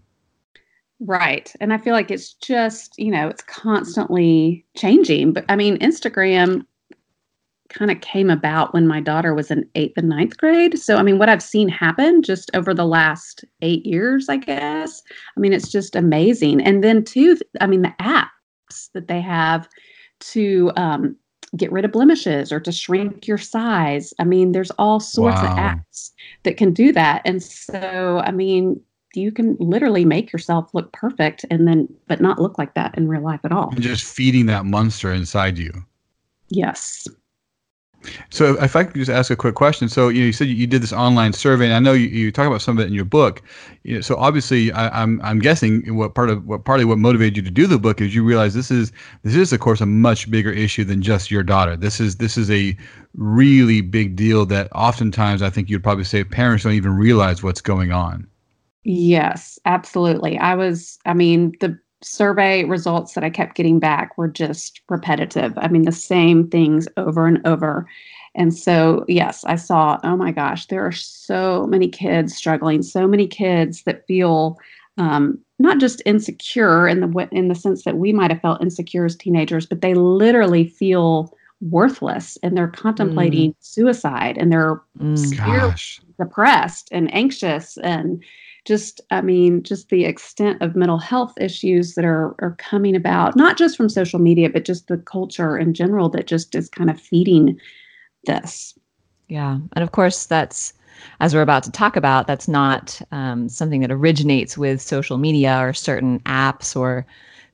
Right. 1.01 1.51
And 1.61 1.73
I 1.73 1.79
feel 1.79 1.95
like 1.95 2.11
it's 2.11 2.35
just, 2.35 2.93
you 2.99 3.11
know, 3.11 3.27
it's 3.27 3.43
constantly 3.43 4.67
changing. 4.77 5.33
But 5.33 5.47
I 5.49 5.57
mean, 5.57 5.79
Instagram 5.79 6.67
kind 7.71 7.91
of 7.91 8.03
came 8.03 8.29
about 8.29 8.75
when 8.75 8.87
my 8.87 9.01
daughter 9.01 9.35
was 9.35 9.51
in 9.51 9.67
eighth 9.75 9.95
and 9.97 10.11
ninth 10.11 10.37
grade. 10.37 10.79
So, 10.79 10.99
I 10.99 11.03
mean, 11.03 11.19
what 11.19 11.31
I've 11.31 11.43
seen 11.43 11.71
happen 11.71 12.23
just 12.23 12.51
over 12.53 12.75
the 12.75 12.85
last 12.85 13.43
eight 13.63 13.87
years, 13.87 14.29
I 14.29 14.37
guess, 14.37 15.03
I 15.39 15.41
mean, 15.41 15.55
it's 15.55 15.73
just 15.73 15.97
amazing. 15.97 16.61
And 16.61 16.85
then, 16.85 17.03
too, 17.03 17.39
I 17.63 17.67
mean, 17.67 17.81
the 17.81 17.95
apps 17.99 18.91
that 18.93 19.09
they 19.09 19.23
have 19.23 19.67
to 20.21 20.71
um, 20.77 21.17
get 21.57 21.71
rid 21.71 21.85
of 21.85 21.93
blemishes 21.93 22.51
or 22.53 22.61
to 22.61 22.73
shrink 22.73 23.27
your 23.27 23.39
size. 23.39 24.15
I 24.19 24.25
mean, 24.25 24.53
there's 24.53 24.71
all 24.73 25.01
sorts 25.01 25.41
wow. 25.43 25.53
of 25.53 25.59
apps 25.59 26.11
that 26.45 26.57
can 26.57 26.73
do 26.73 26.93
that. 26.93 27.23
And 27.25 27.43
so, 27.43 28.23
I 28.25 28.31
mean, 28.31 28.81
you 29.15 29.31
can 29.31 29.57
literally 29.61 30.05
make 30.05 30.33
yourself 30.33 30.71
look 30.73 30.93
perfect 30.93 31.45
and 31.51 31.69
then 31.69 31.89
but 32.07 32.21
not 32.21 32.41
look 32.41 32.57
like 32.57 32.75
that 32.75 32.97
in 32.97 33.09
real 33.09 33.23
life 33.23 33.41
at 33.45 33.53
all. 33.53 33.71
And 33.71 33.83
just 33.83 34.05
feeding 34.05 34.47
that 34.47 34.65
monster 34.65 35.13
inside 35.13 35.59
you. 35.59 35.73
Yes. 36.49 37.07
So 38.43 38.61
if 38.61 38.75
I 38.75 38.83
could 38.83 38.97
just 38.97 39.09
ask 39.09 39.31
a 39.31 39.37
quick 39.37 39.55
question. 39.55 39.89
So 39.89 40.09
you, 40.09 40.19
know, 40.19 40.27
you 40.27 40.33
said 40.33 40.49
you 40.49 40.67
did 40.67 40.83
this 40.83 40.93
online 40.93 41.33
survey, 41.33 41.67
and 41.67 41.75
I 41.75 41.79
know 41.79 41.93
you, 41.93 42.09
you 42.09 42.33
talk 42.33 42.49
about 42.49 42.61
some 42.61 42.77
of 42.77 42.85
it 42.85 42.89
in 42.89 42.93
your 42.93 43.05
book. 43.05 43.41
You 43.85 43.95
know, 43.95 44.01
so 44.01 44.17
obviously, 44.17 44.73
I, 44.73 44.87
am 44.87 45.21
I'm, 45.21 45.23
I'm 45.23 45.39
guessing 45.39 45.95
what 45.95 46.17
part 46.17 46.29
of 46.29 46.45
what 46.45 46.65
partly 46.65 46.85
what 46.85 46.99
motivated 46.99 47.37
you 47.37 47.45
to 47.45 47.53
do 47.53 47.69
the 47.69 47.79
book 47.79 48.01
is 48.01 48.17
you 48.17 48.25
realize 48.25 48.53
this 48.53 48.73
is 48.73 48.91
this 49.23 49.37
is 49.37 49.53
of 49.53 49.61
course 49.61 49.81
a 49.81 49.87
much 49.87 50.29
bigger 50.29 50.51
issue 50.51 50.83
than 50.83 51.03
just 51.03 51.31
your 51.31 51.45
daughter. 51.45 51.77
This 51.77 52.01
is 52.01 52.17
this 52.17 52.37
is 52.37 52.51
a 52.51 52.77
really 53.15 53.81
big 53.81 54.17
deal 54.17 54.45
that 54.47 54.73
oftentimes 54.73 55.41
I 55.41 55.49
think 55.49 55.71
you'd 55.71 55.85
probably 55.85 56.03
say 56.03 56.25
parents 56.25 56.65
don't 56.65 56.73
even 56.73 56.97
realize 56.97 57.45
what's 57.45 57.61
going 57.61 57.93
on. 57.93 58.27
Yes, 58.83 59.57
absolutely. 59.67 60.37
I 60.37 60.57
was, 60.57 60.99
I 61.07 61.15
mean, 61.15 61.53
the 61.61 61.79
survey 62.01 62.65
results 62.65 63.15
that 63.15 63.25
I 63.25 63.31
kept 63.31 63.55
getting 63.55 63.79
back 63.79 64.19
were 64.19 64.27
just 64.27 64.81
repetitive. 64.89 65.53
I 65.57 65.69
mean, 65.69 65.83
the 65.83 65.93
same 65.93 66.49
things 66.49 66.89
over 66.97 67.29
and 67.29 67.41
over. 67.47 67.87
And 68.35 68.55
so, 68.55 69.05
yes, 69.09 69.45
I 69.45 69.57
saw, 69.57 69.99
oh 70.05 70.17
my 70.17 70.33
gosh, 70.33 70.67
there 70.67 70.85
are 70.87 70.93
so 70.93 71.67
many 71.67 71.89
kids 71.89 72.35
struggling, 72.35 72.83
so 72.83 73.07
many 73.07 73.27
kids 73.27 73.83
that 73.83 74.07
feel 74.07 74.59
um, 74.99 75.39
not 75.59 75.79
just 75.79 76.03
insecure 76.07 76.89
in 76.89 77.01
the 77.01 77.29
in 77.31 77.49
the 77.49 77.55
sense 77.55 77.85
that 77.85 77.97
we 77.97 78.13
might 78.13 78.31
have 78.31 78.41
felt 78.41 78.63
insecure 78.63 79.05
as 79.05 79.17
teenagers, 79.17 79.67
but 79.67 79.81
they 79.81 79.95
literally 79.95 80.67
feel 80.67 81.35
worthless 81.71 82.37
and 82.43 82.57
they're 82.57 82.69
contemplating 82.69 83.53
mm. 83.53 83.57
suicide 83.61 84.37
and 84.37 84.51
they're 84.51 84.83
mm. 84.99 86.01
depressed 86.19 86.89
and 86.91 87.15
anxious 87.15 87.79
and 87.79 88.23
just 88.65 89.01
i 89.13 89.21
mean 89.21 89.63
just 89.63 89.89
the 89.89 90.05
extent 90.05 90.61
of 90.61 90.75
mental 90.75 90.99
health 90.99 91.33
issues 91.41 91.95
that 91.95 92.05
are 92.05 92.35
are 92.41 92.57
coming 92.59 92.97
about 92.97 93.37
not 93.37 93.57
just 93.57 93.77
from 93.77 93.89
social 93.89 94.19
media 94.19 94.51
but 94.51 94.65
just 94.65 94.89
the 94.89 94.97
culture 94.99 95.57
in 95.57 95.73
general 95.73 96.09
that 96.09 96.27
just 96.27 96.55
is 96.57 96.69
kind 96.69 96.91
of 96.91 97.01
feeding 97.01 97.57
this 98.25 98.79
yeah 99.29 99.59
and 99.75 99.83
of 99.83 99.93
course 99.93 100.27
that's 100.27 100.73
as 101.21 101.35
we're 101.35 101.43
about 101.43 101.63
to 101.63 101.71
talk 101.71 101.97
about 101.97 102.27
that's 102.27 102.49
not 102.49 103.01
um, 103.11 103.49
something 103.49 103.81
that 103.81 103.91
originates 103.91 104.57
with 104.57 104.81
social 104.81 105.19
media 105.19 105.59
or 105.59 105.73
certain 105.73 106.21
apps 106.21 106.77
or 106.77 107.07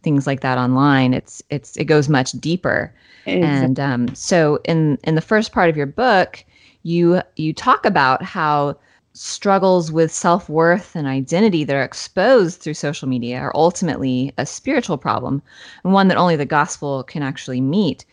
things 0.02 0.26
like 0.26 0.40
that 0.40 0.58
online 0.58 1.14
it's 1.14 1.42
it's 1.50 1.76
it 1.76 1.84
goes 1.84 2.08
much 2.08 2.32
deeper 2.32 2.92
exactly. 3.26 3.48
and 3.48 3.80
um, 3.80 4.14
so 4.14 4.58
in 4.64 4.98
in 5.04 5.14
the 5.14 5.20
first 5.20 5.52
part 5.52 5.70
of 5.70 5.76
your 5.76 5.86
book 5.86 6.44
you 6.82 7.20
you 7.36 7.52
talk 7.52 7.84
about 7.84 8.22
how 8.22 8.76
struggles 9.18 9.90
with 9.90 10.12
self 10.12 10.48
worth 10.48 10.94
and 10.94 11.08
identity 11.08 11.64
that 11.64 11.74
are 11.74 11.82
exposed 11.82 12.60
through 12.60 12.74
social 12.74 13.08
media 13.08 13.38
are 13.38 13.52
ultimately 13.54 14.32
a 14.38 14.46
spiritual 14.46 14.96
problem 14.96 15.42
and 15.82 15.92
one 15.92 16.06
that 16.08 16.16
only 16.16 16.36
the 16.36 16.46
gospel 16.46 17.02
can 17.02 17.22
actually 17.22 17.60
meet. 17.60 18.04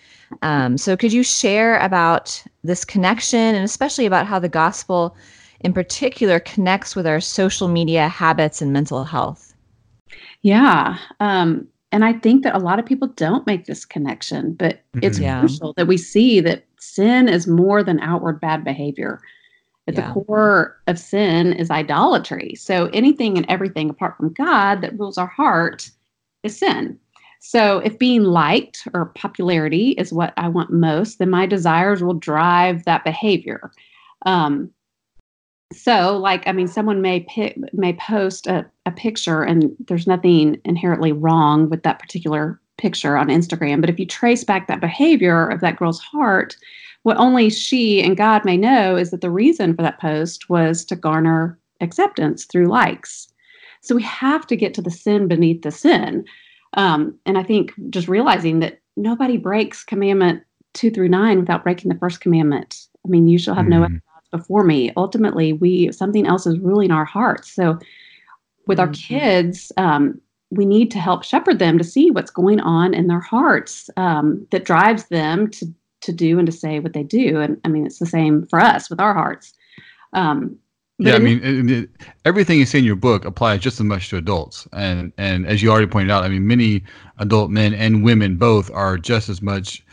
Um, 0.42 0.78
so, 0.78 0.98
could 0.98 1.14
you 1.14 1.24
share 1.24 1.78
about 1.80 2.44
this 2.64 2.84
connection 2.84 3.56
and 3.56 3.64
especially 3.64 4.06
about 4.06 4.26
how 4.26 4.40
the 4.40 4.50
gospel 4.50 5.16
in 5.62 5.74
particular 5.74 6.40
connects 6.40 6.96
with 6.96 7.08
our 7.08 7.20
social 7.20 7.68
media 7.68 8.08
habits 8.08 8.62
and 8.62 8.74
mental 8.74 9.04
health? 9.04 9.54
Yeah. 10.42 10.98
Um, 11.20 11.68
and 11.92 12.04
I 12.04 12.14
think 12.14 12.44
that 12.44 12.56
a 12.56 12.60
lot 12.60 12.78
of 12.78 12.86
people 12.86 13.08
don't 13.08 13.48
make 13.48 13.66
this 13.66 13.86
connection, 13.86 14.54
but 14.54 14.82
it's 15.02 15.18
yeah. 15.18 15.40
crucial 15.40 15.74
that 15.78 15.88
we 15.88 15.98
see 15.98 16.40
that 16.42 16.66
sin 16.80 17.28
is 17.30 17.48
more 17.48 17.84
than 17.84 18.00
outward 18.00 18.42
bad 18.42 18.64
behavior. 18.64 19.22
At 19.88 19.94
yeah. 19.94 20.08
the 20.08 20.14
core 20.14 20.78
of 20.88 21.00
sin 21.00 21.54
is 21.54 21.72
idolatry. 21.72 22.56
So 22.56 22.88
anything 22.88 23.38
and 23.38 23.46
everything 23.48 23.90
apart 23.90 24.18
from 24.18 24.34
God 24.34 24.82
that 24.82 25.00
rules 25.00 25.18
our 25.18 25.28
heart 25.28 25.90
is 26.44 26.58
sin. 26.58 27.00
So 27.48 27.78
if 27.78 28.00
being 28.00 28.24
liked 28.24 28.88
or 28.96 29.06
popularity 29.14 29.92
is 29.92 30.12
what 30.12 30.34
I 30.36 30.48
want 30.48 30.72
most, 30.74 31.20
then 31.20 31.30
my 31.30 31.46
desires 31.46 32.02
will 32.02 32.16
drive 32.16 32.86
that 32.86 33.04
behavior. 33.04 33.72
Um, 34.26 34.72
so, 35.72 36.18
like, 36.18 36.48
I 36.48 36.54
mean, 36.54 36.68
someone 36.68 37.04
may 37.04 37.20
pick, 37.20 37.56
may 37.72 37.94
post 37.94 38.48
a, 38.48 38.66
a 38.88 38.92
picture, 38.92 39.44
and 39.44 39.76
there's 39.88 40.08
nothing 40.08 40.60
inherently 40.66 41.12
wrong 41.12 41.70
with 41.70 41.84
that 41.84 42.00
particular 42.00 42.60
picture 42.80 43.16
on 43.16 43.28
Instagram. 43.28 43.80
But 43.80 43.92
if 43.92 44.00
you 44.00 44.08
trace 44.08 44.44
back 44.44 44.68
that 44.68 44.82
behavior 44.82 45.48
of 45.48 45.62
that 45.62 45.78
girl's 45.78 46.00
heart, 46.00 46.58
what 47.04 47.18
only 47.18 47.52
she 47.52 48.02
and 48.02 48.18
God 48.18 48.44
may 48.44 48.58
know 48.58 48.96
is 48.96 49.12
that 49.12 49.22
the 49.22 49.30
reason 49.30 49.76
for 49.76 49.84
that 49.84 50.02
post 50.02 50.50
was 50.50 50.84
to 50.86 50.96
garner 50.96 51.60
acceptance 51.80 52.46
through 52.46 52.70
likes. 52.70 53.28
So 53.82 53.94
we 53.94 54.02
have 54.02 54.48
to 54.48 54.56
get 54.56 54.74
to 54.74 54.82
the 54.82 54.90
sin 54.90 55.28
beneath 55.28 55.62
the 55.62 55.72
sin. 55.72 56.26
Um, 56.76 57.18
and 57.26 57.38
I 57.38 57.44
think 57.44 57.74
just 57.90 58.08
realizing 58.08 58.60
that 58.60 58.80
nobody 58.96 59.38
breaks 59.38 59.84
commandment 59.84 60.44
two 60.74 60.92
through 60.92 61.10
nine 61.10 61.40
without 61.40 61.64
breaking 61.64 61.90
the 61.90 61.98
first 61.98 62.22
commandment. 62.22 62.88
I 63.06 63.10
mean, 63.10 63.28
you 63.28 63.38
shall 63.38 63.56
have 63.56 63.66
mm. 63.66 63.70
no 63.70 63.84
other 63.84 64.02
gods 64.14 64.30
before 64.32 64.64
me. 64.64 64.92
Ultimately, 64.98 65.54
we 65.54 65.92
something 65.92 66.26
else 66.26 66.46
is 66.46 66.60
ruling 66.60 66.92
our 66.92 67.06
hearts. 67.06 67.52
So 67.52 67.80
with 68.68 68.78
mm-hmm. 68.78 68.88
our 68.88 68.94
kids, 68.94 69.72
um, 69.78 70.20
we 70.52 70.66
need 70.66 70.92
to 70.92 71.00
help 71.00 71.24
shepherd 71.24 71.60
them 71.60 71.78
to 71.78 71.84
see 71.84 72.12
what's 72.12 72.32
going 72.32 72.60
on 72.60 72.94
in 72.94 73.08
their 73.08 73.20
hearts 73.20 73.90
um, 73.98 74.46
that 74.52 74.66
drives 74.66 75.06
them 75.08 75.50
to 75.52 75.66
to 76.02 76.12
do 76.12 76.38
and 76.38 76.46
to 76.46 76.52
say 76.52 76.80
what 76.80 76.94
they 76.94 77.04
do. 77.04 77.40
And 77.40 77.60
I 77.64 77.68
mean, 77.68 77.86
it's 77.86 78.00
the 78.00 78.06
same 78.06 78.46
for 78.46 78.60
us 78.60 78.90
with 78.90 79.00
our 79.00 79.14
hearts. 79.14 79.54
Um, 80.14 80.58
yeah, 80.98 81.16
I 81.16 81.20
mean, 81.20 81.42
it, 81.44 81.72
it, 81.72 81.90
everything 82.24 82.58
you 82.58 82.66
say 82.66 82.80
in 82.80 82.86
your 82.86 82.96
book 82.96 83.26
applies 83.26 83.60
just 83.60 83.80
as 83.80 83.86
much 83.86 84.10
to 84.10 84.18
adults, 84.18 84.68
and 84.72 85.12
and 85.18 85.46
as 85.46 85.62
you 85.62 85.70
already 85.70 85.88
pointed 85.88 86.10
out, 86.10 86.24
I 86.24 86.30
mean, 86.30 86.48
many 86.48 86.84
adult 87.20 87.52
men 87.52 87.74
and 87.74 88.04
women 88.04 88.38
both 88.38 88.72
are 88.72 88.98
just 88.98 89.28
as 89.28 89.42
much 89.42 89.84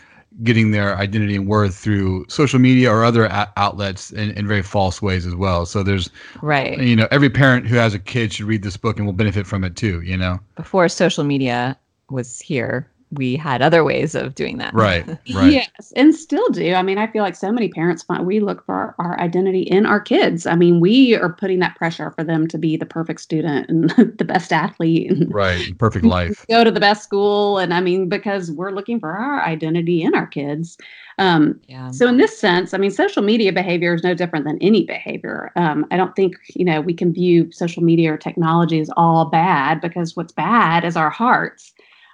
getting 0.44 0.70
their 0.70 0.96
identity 0.96 1.36
and 1.36 1.46
worth 1.46 1.74
through 1.76 2.24
social 2.28 2.58
media 2.58 2.90
or 2.90 3.04
other 3.04 3.26
a- 3.26 3.52
outlets 3.56 4.12
in, 4.12 4.30
in 4.30 4.46
very 4.46 4.62
false 4.62 5.02
ways 5.02 5.26
as 5.26 5.34
well. 5.34 5.66
So 5.66 5.82
there's 5.82 6.08
right, 6.40 6.78
you 6.78 6.96
know, 6.96 7.08
every 7.10 7.28
parent 7.28 7.66
who 7.66 7.76
has 7.76 7.94
a 7.94 7.98
kid 7.98 8.32
should 8.32 8.46
read 8.46 8.62
this 8.62 8.76
book 8.76 8.96
and 8.96 9.04
will 9.06 9.12
benefit 9.12 9.46
from 9.46 9.64
it 9.64 9.76
too. 9.76 10.00
You 10.02 10.16
know, 10.16 10.38
before 10.56 10.88
social 10.88 11.24
media 11.24 11.76
was 12.10 12.40
here, 12.40 12.88
we 13.12 13.36
had 13.36 13.62
other 13.62 13.84
ways 13.84 14.14
of 14.14 14.34
doing 14.34 14.58
that. 14.58 14.74
Right. 14.74 15.06
Right. 15.32 15.52
yes, 15.52 15.92
and 15.96 16.14
still 16.14 16.48
do. 16.50 16.74
I 16.74 16.82
mean, 16.82 16.98
I 16.98 17.06
feel 17.06 17.22
like 17.22 17.36
so 17.36 17.50
many 17.50 17.68
parents 17.68 18.02
find 18.02 18.26
we 18.26 18.40
look 18.40 18.64
for 18.66 18.74
our, 18.74 18.94
our, 18.98 19.20
identity 19.20 19.62
in 19.62 19.86
our 19.86 20.00
kids. 20.00 20.46
I 20.46 20.56
mean, 20.56 20.80
we 20.80 21.14
are 21.14 21.32
putting 21.32 21.60
that 21.60 21.76
pressure 21.76 22.10
for 22.10 22.22
them 22.24 22.46
to 22.48 22.58
be 22.58 22.76
the 22.76 22.84
perfect 22.84 23.20
student 23.20 23.70
and 23.70 23.90
the 24.18 24.24
best 24.24 24.52
athlete. 24.52 25.10
And 25.10 25.32
right. 25.32 25.76
Perfect 25.78 26.04
life. 26.18 26.44
Go 26.48 26.64
to 26.64 26.70
the 26.70 26.80
best 26.80 27.04
school, 27.04 27.58
and 27.58 27.72
I 27.72 27.80
mean, 27.80 28.08
because 28.08 28.50
we're 28.50 28.72
looking 28.72 29.00
for 29.00 29.12
our 29.12 29.42
identity 29.42 30.02
in 30.02 30.14
our 30.14 30.26
kids. 30.26 30.76
Um, 31.18 31.60
yeah. 31.66 31.90
So 31.90 32.08
in 32.08 32.16
this 32.16 32.36
sense, 32.38 32.74
I 32.74 32.78
mean, 32.78 32.90
social 32.90 33.22
media 33.22 33.52
behavior 33.52 33.94
is 33.94 34.02
no 34.02 34.14
different 34.14 34.44
than 34.44 34.58
any 34.60 34.84
behavior. 34.84 35.52
Um, 35.56 35.86
I 35.90 35.96
don't 35.96 36.16
think 36.16 36.34
you 36.54 36.64
know 36.64 36.80
we 36.80 36.94
can 36.94 37.12
view 37.12 37.50
social 37.52 37.82
media 37.82 38.12
or 38.12 38.16
technology 38.16 38.80
as 38.80 38.90
all 38.96 39.26
bad 39.26 39.80
because 39.80 40.16
what's 40.16 40.32
bad 40.32 40.84
is 40.84 40.96
our 40.96 41.10
hearts. 41.10 41.72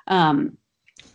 Um, 0.09 0.58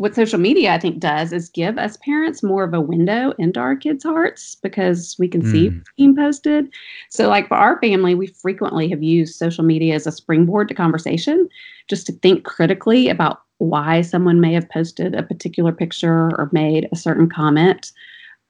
what 0.04 0.16
social 0.16 0.38
media 0.38 0.74
I 0.74 0.80
think 0.80 1.00
does 1.00 1.32
is 1.32 1.48
give 1.48 1.78
us 1.78 1.96
parents 2.04 2.44
more 2.44 2.66
of 2.66 2.74
a 2.74 2.82
window 2.82 3.32
into 3.40 3.62
our 3.62 3.74
kids' 3.74 4.04
hearts 4.04 4.56
because 4.56 5.16
we 5.18 5.30
can 5.30 5.42
mm. 5.42 5.50
see 5.50 5.70
what's 5.70 5.92
being 5.96 6.14
posted. 6.14 6.68
So, 7.10 7.30
like 7.30 7.48
for 7.48 7.56
our 7.56 7.80
family, 7.80 8.14
we 8.14 8.28
frequently 8.28 8.90
have 8.90 9.02
used 9.02 9.36
social 9.36 9.64
media 9.64 9.96
as 9.96 10.06
a 10.06 10.12
springboard 10.12 10.68
to 10.68 10.74
conversation, 10.74 11.48
just 11.88 12.06
to 12.08 12.12
think 12.12 12.44
critically 12.44 13.08
about 13.08 13.44
why 13.60 14.02
someone 14.02 14.42
may 14.42 14.52
have 14.52 14.70
posted 14.70 15.16
a 15.16 15.24
particular 15.24 15.72
picture 15.72 16.32
or 16.38 16.50
made 16.52 16.90
a 16.92 16.98
certain 16.98 17.30
comment. 17.30 17.94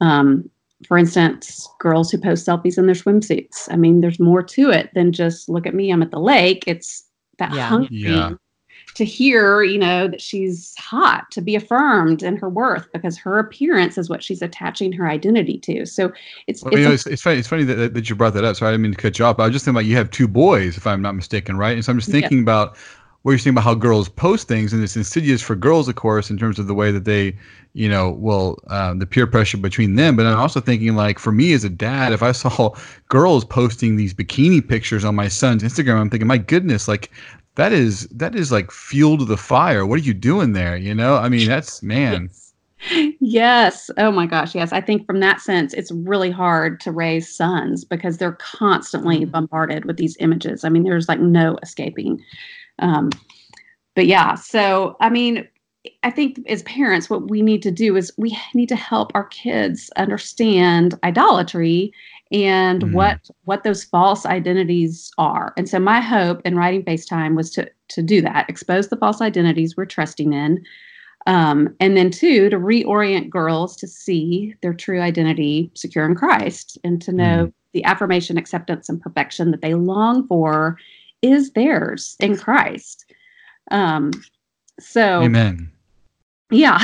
Um, 0.01 0.50
for 0.88 0.98
instance, 0.98 1.69
girls 1.79 2.10
who 2.10 2.17
post 2.17 2.48
selfies 2.48 2.79
in 2.79 2.88
their 2.88 2.95
swimsuits. 2.95 3.72
I 3.72 3.75
mean, 3.75 4.01
there's 4.01 4.19
more 4.19 4.41
to 4.41 4.72
it 4.72 4.89
than 4.95 5.12
just 5.12 5.48
look 5.50 5.67
at 5.67 5.75
me, 5.75 5.91
I'm 5.91 6.01
at 6.01 6.10
the 6.10 6.19
lake. 6.19 6.63
It's 6.65 7.03
that 7.38 7.53
yeah. 7.53 7.67
hungry 7.67 7.89
yeah 7.91 8.31
to 8.95 9.05
hear, 9.05 9.63
you 9.63 9.77
know, 9.77 10.07
that 10.07 10.21
she's 10.21 10.75
hot, 10.77 11.29
to 11.31 11.41
be 11.41 11.55
affirmed 11.55 12.21
in 12.21 12.38
her 12.38 12.50
worth 12.50 12.91
because 12.93 13.17
her 13.17 13.39
appearance 13.39 13.97
is 13.97 14.09
what 14.09 14.23
she's 14.23 14.41
attaching 14.41 14.91
her 14.93 15.07
identity 15.07 15.57
to. 15.59 15.85
So 15.85 16.12
it's 16.47 16.63
well, 16.63 16.73
it's, 16.73 16.79
you 16.79 16.85
know, 16.85 16.93
it's, 16.93 17.07
it's, 17.07 17.21
funny. 17.21 17.39
It's 17.39 17.47
funny 17.47 17.63
that, 17.63 17.93
that 17.93 18.09
you 18.09 18.15
brought 18.15 18.33
that 18.35 18.43
up. 18.43 18.55
Sorry, 18.55 18.69
I 18.69 18.73
didn't 18.73 18.83
mean 18.83 18.91
to 18.93 18.97
cut 18.97 19.17
you 19.17 19.25
off. 19.25 19.39
I 19.39 19.45
was 19.45 19.53
just 19.53 19.65
thinking 19.65 19.77
about 19.77 19.85
you 19.85 19.95
have 19.95 20.12
two 20.12 20.27
boys, 20.27 20.77
if 20.77 20.85
I'm 20.85 21.01
not 21.01 21.15
mistaken, 21.15 21.57
right? 21.57 21.73
And 21.73 21.83
so 21.83 21.91
I'm 21.91 22.00
just 22.00 22.12
thinking 22.12 22.39
yeah. 22.39 22.43
about 22.43 22.77
what 23.23 23.31
you're 23.31 23.39
saying 23.39 23.53
about 23.53 23.63
how 23.63 23.73
girls 23.73 24.09
post 24.09 24.50
things, 24.50 24.73
and 24.73 24.83
it's 24.83 24.97
insidious 24.97 25.41
for 25.41 25.55
girls, 25.55 25.88
of 25.88 25.95
course, 25.95 26.29
in 26.29 26.38
terms 26.38 26.59
of 26.59 26.67
the 26.67 26.73
way 26.73 26.91
that 26.91 27.05
they, 27.05 27.35
you 27.71 27.88
know, 27.88 28.12
well, 28.12 28.59
um, 28.67 29.00
the 29.00 29.05
peer 29.05 29.25
pressure 29.25 29.57
between 29.57 29.95
them. 29.95 30.17
But 30.17 30.25
I'm 30.25 30.38
also 30.38 30.59
thinking, 30.59 30.95
like, 30.95 31.19
for 31.19 31.31
me 31.31 31.53
as 31.53 31.63
a 31.63 31.69
dad, 31.69 32.12
if 32.12 32.21
I 32.21 32.33
saw 32.33 32.75
girls 33.07 33.45
posting 33.45 33.95
these 33.95 34.13
bikini 34.13 34.65
pictures 34.67 35.05
on 35.05 35.15
my 35.15 35.29
son's 35.29 35.63
Instagram, 35.63 35.95
I'm 35.95 36.09
thinking, 36.09 36.27
my 36.27 36.38
goodness, 36.38 36.89
like, 36.89 37.12
that 37.55 37.72
is 37.72 38.07
that 38.07 38.36
is 38.36 38.51
like 38.51 38.72
fuel 38.72 39.17
to 39.17 39.25
the 39.25 39.38
fire. 39.38 39.86
What 39.86 40.00
are 40.00 40.03
you 40.03 40.13
doing 40.13 40.53
there? 40.53 40.75
You 40.75 40.95
know, 40.95 41.15
I 41.15 41.29
mean, 41.29 41.48
that's 41.48 41.83
man. 41.83 42.29
yes. 43.19 43.89
Oh 43.98 44.12
my 44.12 44.25
gosh. 44.25 44.55
Yes. 44.55 44.74
I 44.74 44.81
think 44.81 45.05
from 45.05 45.19
that 45.19 45.41
sense, 45.41 45.74
it's 45.74 45.91
really 45.91 46.31
hard 46.31 46.79
to 46.81 46.91
raise 46.91 47.33
sons 47.33 47.86
because 47.86 48.17
they're 48.17 48.33
constantly 48.41 49.22
mm-hmm. 49.22 49.31
bombarded 49.31 49.86
with 49.86 49.98
these 49.98 50.17
images. 50.19 50.63
I 50.63 50.69
mean, 50.69 50.83
there's 50.83 51.07
like 51.07 51.19
no 51.19 51.57
escaping. 51.62 52.24
Um, 52.79 53.12
but 53.95 54.07
yeah, 54.07 54.36
so 54.36 54.98
I 55.00 55.10
mean, 55.10 55.48
I 56.01 56.10
think 56.10 56.39
as 56.48 56.63
parents, 56.63 57.10
what 57.10 57.29
we 57.29 57.41
need 57.41 57.62
to 57.63 57.72
do 57.72 57.95
is 57.95 58.12
we 58.17 58.38
need 58.53 58.69
to 58.69 58.75
help 58.75 59.12
our 59.13 59.25
kids 59.25 59.89
understand 59.98 60.98
idolatry 61.03 61.93
and 62.33 62.81
mm. 62.81 62.93
what 62.93 63.29
what 63.45 63.63
those 63.63 63.83
false 63.83 64.25
identities 64.25 65.11
are. 65.17 65.53
And 65.55 65.69
so 65.69 65.79
my 65.79 66.01
hope 66.01 66.41
in 66.43 66.57
writing 66.57 66.83
FaceTime 66.83 67.35
was 67.35 67.51
to 67.51 67.69
to 67.89 68.01
do 68.01 68.21
that, 68.21 68.49
expose 68.49 68.89
the 68.89 68.97
false 68.97 69.21
identities 69.21 69.77
we're 69.77 69.85
trusting 69.85 70.33
in, 70.33 70.63
um, 71.27 71.73
and 71.79 71.95
then 71.95 72.09
two 72.09 72.49
to 72.49 72.57
reorient 72.57 73.29
girls 73.29 73.77
to 73.77 73.87
see 73.87 74.55
their 74.61 74.73
true 74.73 74.99
identity 74.99 75.71
secure 75.75 76.05
in 76.05 76.15
Christ 76.15 76.77
and 76.83 77.01
to 77.03 77.11
know 77.11 77.47
mm. 77.47 77.53
the 77.73 77.83
affirmation, 77.85 78.37
acceptance, 78.37 78.89
and 78.89 78.99
perfection 78.99 79.51
that 79.51 79.61
they 79.61 79.75
long 79.75 80.27
for 80.27 80.77
is 81.21 81.51
theirs 81.51 82.17
in 82.19 82.35
Christ. 82.35 83.05
Um, 83.71 84.11
so, 84.79 85.21
Amen. 85.21 85.71
Yeah. 86.49 86.79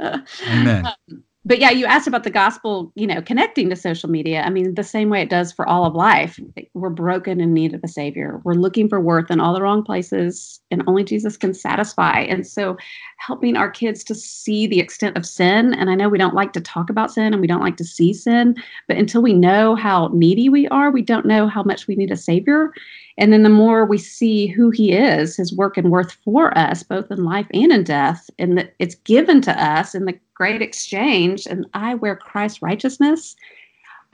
Amen. 0.48 0.86
Um, 0.86 1.24
but 1.44 1.58
yeah, 1.58 1.70
you 1.70 1.86
asked 1.86 2.06
about 2.06 2.22
the 2.22 2.30
gospel, 2.30 2.92
you 2.94 3.06
know, 3.06 3.20
connecting 3.20 3.68
to 3.68 3.74
social 3.74 4.08
media. 4.08 4.42
I 4.42 4.50
mean, 4.50 4.74
the 4.74 4.84
same 4.84 5.10
way 5.10 5.22
it 5.22 5.28
does 5.28 5.52
for 5.52 5.68
all 5.68 5.84
of 5.84 5.94
life. 5.94 6.38
We're 6.74 6.90
broken 6.90 7.40
in 7.40 7.52
need 7.52 7.74
of 7.74 7.80
a 7.82 7.88
savior. 7.88 8.40
We're 8.44 8.54
looking 8.54 8.88
for 8.88 9.00
worth 9.00 9.28
in 9.28 9.40
all 9.40 9.52
the 9.52 9.60
wrong 9.60 9.82
places, 9.82 10.60
and 10.70 10.84
only 10.86 11.02
Jesus 11.02 11.36
can 11.36 11.52
satisfy. 11.52 12.20
And 12.20 12.46
so, 12.46 12.76
helping 13.16 13.56
our 13.56 13.70
kids 13.70 14.04
to 14.04 14.14
see 14.14 14.68
the 14.68 14.78
extent 14.78 15.16
of 15.16 15.26
sin. 15.26 15.74
And 15.74 15.90
I 15.90 15.96
know 15.96 16.08
we 16.08 16.18
don't 16.18 16.34
like 16.34 16.52
to 16.52 16.60
talk 16.60 16.90
about 16.90 17.12
sin 17.12 17.32
and 17.32 17.40
we 17.40 17.48
don't 17.48 17.60
like 17.60 17.76
to 17.78 17.84
see 17.84 18.12
sin, 18.12 18.54
but 18.86 18.96
until 18.96 19.22
we 19.22 19.32
know 19.32 19.74
how 19.74 20.10
needy 20.12 20.48
we 20.48 20.68
are, 20.68 20.90
we 20.90 21.02
don't 21.02 21.26
know 21.26 21.48
how 21.48 21.64
much 21.64 21.88
we 21.88 21.96
need 21.96 22.12
a 22.12 22.16
savior. 22.16 22.72
And 23.18 23.32
then 23.32 23.42
the 23.42 23.48
more 23.48 23.84
we 23.84 23.98
see 23.98 24.46
who 24.46 24.70
he 24.70 24.92
is, 24.92 25.36
his 25.36 25.54
work 25.54 25.76
and 25.76 25.90
worth 25.90 26.12
for 26.24 26.56
us, 26.56 26.82
both 26.82 27.10
in 27.10 27.24
life 27.24 27.46
and 27.52 27.72
in 27.72 27.84
death, 27.84 28.30
and 28.38 28.56
that 28.56 28.74
it's 28.78 28.94
given 28.94 29.40
to 29.42 29.62
us 29.62 29.94
in 29.94 30.06
the 30.06 30.18
great 30.34 30.62
exchange, 30.62 31.46
and 31.46 31.66
I 31.74 31.94
wear 31.94 32.16
Christ's 32.16 32.62
righteousness. 32.62 33.36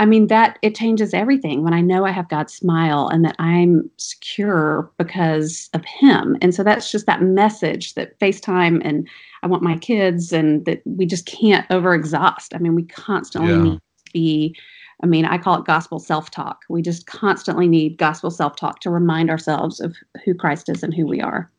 I 0.01 0.07
mean, 0.07 0.29
that 0.29 0.59
it 0.63 0.77
changes 0.77 1.13
everything 1.13 1.65
when 1.65 1.75
I 1.75 1.81
know 1.81 2.05
I 2.05 2.13
have 2.13 2.29
God's 2.29 2.55
smile 2.55 3.09
and 3.09 3.25
that 3.25 3.35
I'm 3.41 3.91
secure 3.97 4.89
because 4.97 5.69
of 5.75 5.85
Him. 5.85 6.37
And 6.41 6.55
so 6.55 6.63
that's 6.63 6.93
just 6.93 7.07
that 7.07 7.23
message 7.23 7.95
that 7.95 8.19
FaceTime 8.21 8.81
and 8.85 9.09
I 9.43 9.49
want 9.49 9.65
my 9.65 9.77
kids 9.77 10.33
and 10.33 10.65
that 10.67 10.83
we 10.85 11.05
just 11.05 11.27
can't 11.27 11.67
over 11.71 11.95
exhaust. 11.95 12.55
I 12.55 12.59
mean, 12.59 12.77
we 12.77 12.85
constantly 12.85 13.51
yeah. 13.51 13.63
need 13.63 13.81
to 14.07 14.13
be 14.13 14.57
I 15.03 15.07
mean, 15.07 15.25
I 15.25 15.39
call 15.39 15.59
it 15.59 15.65
gospel 15.65 15.99
self 15.99 16.31
talk. 16.31 16.63
We 16.69 16.83
just 16.83 17.07
constantly 17.07 17.69
need 17.69 17.99
gospel 17.99 18.31
self 18.31 18.57
talk 18.57 18.81
to 18.81 18.91
remind 18.91 19.31
ourselves 19.31 19.81
of 19.81 19.97
who 20.25 20.35
Christ 20.35 20.69
is 20.69 20.83
and 20.83 20.93
who 20.93 21.07
we 21.07 21.21
are. 21.21 21.51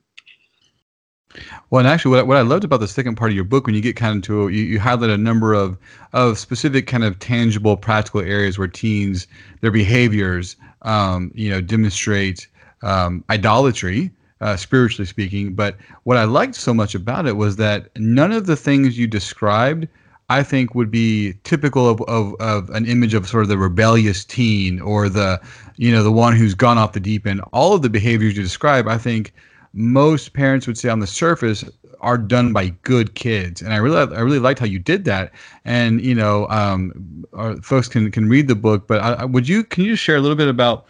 Well, 1.69 1.79
and 1.79 1.87
actually, 1.87 2.17
what, 2.17 2.27
what 2.27 2.37
I 2.37 2.41
loved 2.41 2.63
about 2.63 2.79
the 2.79 2.87
second 2.87 3.15
part 3.15 3.31
of 3.31 3.35
your 3.35 3.45
book, 3.45 3.65
when 3.65 3.75
you 3.75 3.81
get 3.81 3.95
kind 3.95 4.11
of 4.11 4.15
into 4.17 4.47
you, 4.49 4.63
you 4.63 4.79
highlight 4.79 5.11
a 5.11 5.17
number 5.17 5.53
of 5.53 5.77
of 6.13 6.37
specific 6.37 6.87
kind 6.87 7.03
of 7.03 7.19
tangible, 7.19 7.77
practical 7.77 8.21
areas 8.21 8.57
where 8.57 8.67
teens 8.67 9.27
their 9.61 9.71
behaviors, 9.71 10.55
um, 10.81 11.31
you 11.35 11.49
know, 11.49 11.61
demonstrate 11.61 12.47
um, 12.81 13.23
idolatry, 13.29 14.11
uh, 14.41 14.57
spiritually 14.57 15.05
speaking. 15.05 15.53
But 15.53 15.77
what 16.03 16.17
I 16.17 16.23
liked 16.23 16.55
so 16.55 16.73
much 16.73 16.95
about 16.95 17.27
it 17.27 17.37
was 17.37 17.57
that 17.57 17.89
none 17.97 18.31
of 18.31 18.47
the 18.47 18.55
things 18.55 18.97
you 18.97 19.07
described 19.07 19.87
I 20.29 20.43
think 20.43 20.75
would 20.75 20.91
be 20.91 21.33
typical 21.43 21.89
of, 21.89 22.01
of, 22.03 22.35
of 22.39 22.69
an 22.69 22.85
image 22.85 23.13
of 23.15 23.27
sort 23.27 23.43
of 23.43 23.49
the 23.49 23.57
rebellious 23.57 24.23
teen 24.23 24.79
or 24.79 25.09
the, 25.09 25.41
you 25.77 25.91
know, 25.91 26.03
the 26.03 26.11
one 26.11 26.35
who's 26.35 26.53
gone 26.53 26.77
off 26.77 26.93
the 26.93 26.99
deep 26.99 27.25
end. 27.25 27.41
All 27.51 27.73
of 27.73 27.81
the 27.81 27.89
behaviors 27.89 28.37
you 28.37 28.43
describe, 28.43 28.87
I 28.87 28.97
think 28.97 29.33
most 29.73 30.33
parents 30.33 30.67
would 30.67 30.77
say 30.77 30.89
on 30.89 30.99
the 30.99 31.07
surface 31.07 31.63
are 32.01 32.17
done 32.17 32.53
by 32.53 32.69
good 32.83 33.15
kids. 33.15 33.61
And 33.61 33.73
I 33.73 33.77
really, 33.77 33.97
I 34.15 34.19
really 34.21 34.39
liked 34.39 34.59
how 34.59 34.65
you 34.65 34.79
did 34.79 35.03
that. 35.05 35.33
And, 35.65 35.99
you 36.01 36.15
know, 36.15 36.47
um, 36.49 37.25
folks 37.61 37.87
can, 37.87 38.11
can 38.11 38.29
read 38.29 38.47
the 38.47 38.55
book, 38.55 38.87
but 38.87 39.01
I, 39.01 39.25
would 39.25 39.47
you, 39.49 39.63
can 39.63 39.83
you 39.83 39.95
share 39.95 40.15
a 40.15 40.21
little 40.21 40.37
bit 40.37 40.47
about, 40.47 40.85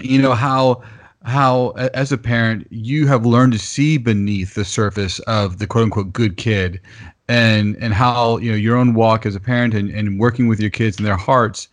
you 0.00 0.20
know, 0.20 0.32
how, 0.32 0.82
how 1.24 1.70
as 1.94 2.12
a 2.12 2.18
parent 2.18 2.66
you 2.70 3.06
have 3.06 3.26
learned 3.26 3.52
to 3.52 3.58
see 3.58 3.98
beneath 3.98 4.54
the 4.54 4.64
surface 4.64 5.18
of 5.20 5.58
the 5.58 5.66
quote 5.66 5.84
unquote 5.84 6.12
good 6.12 6.36
kid 6.36 6.80
and 7.28 7.76
and 7.76 7.92
how 7.92 8.38
you 8.38 8.50
know 8.50 8.56
your 8.56 8.76
own 8.76 8.94
walk 8.94 9.26
as 9.26 9.34
a 9.34 9.40
parent 9.40 9.74
and, 9.74 9.90
and 9.90 10.18
working 10.20 10.48
with 10.48 10.60
your 10.60 10.70
kids 10.70 10.96
and 10.96 11.06
their 11.06 11.16
hearts 11.16 11.68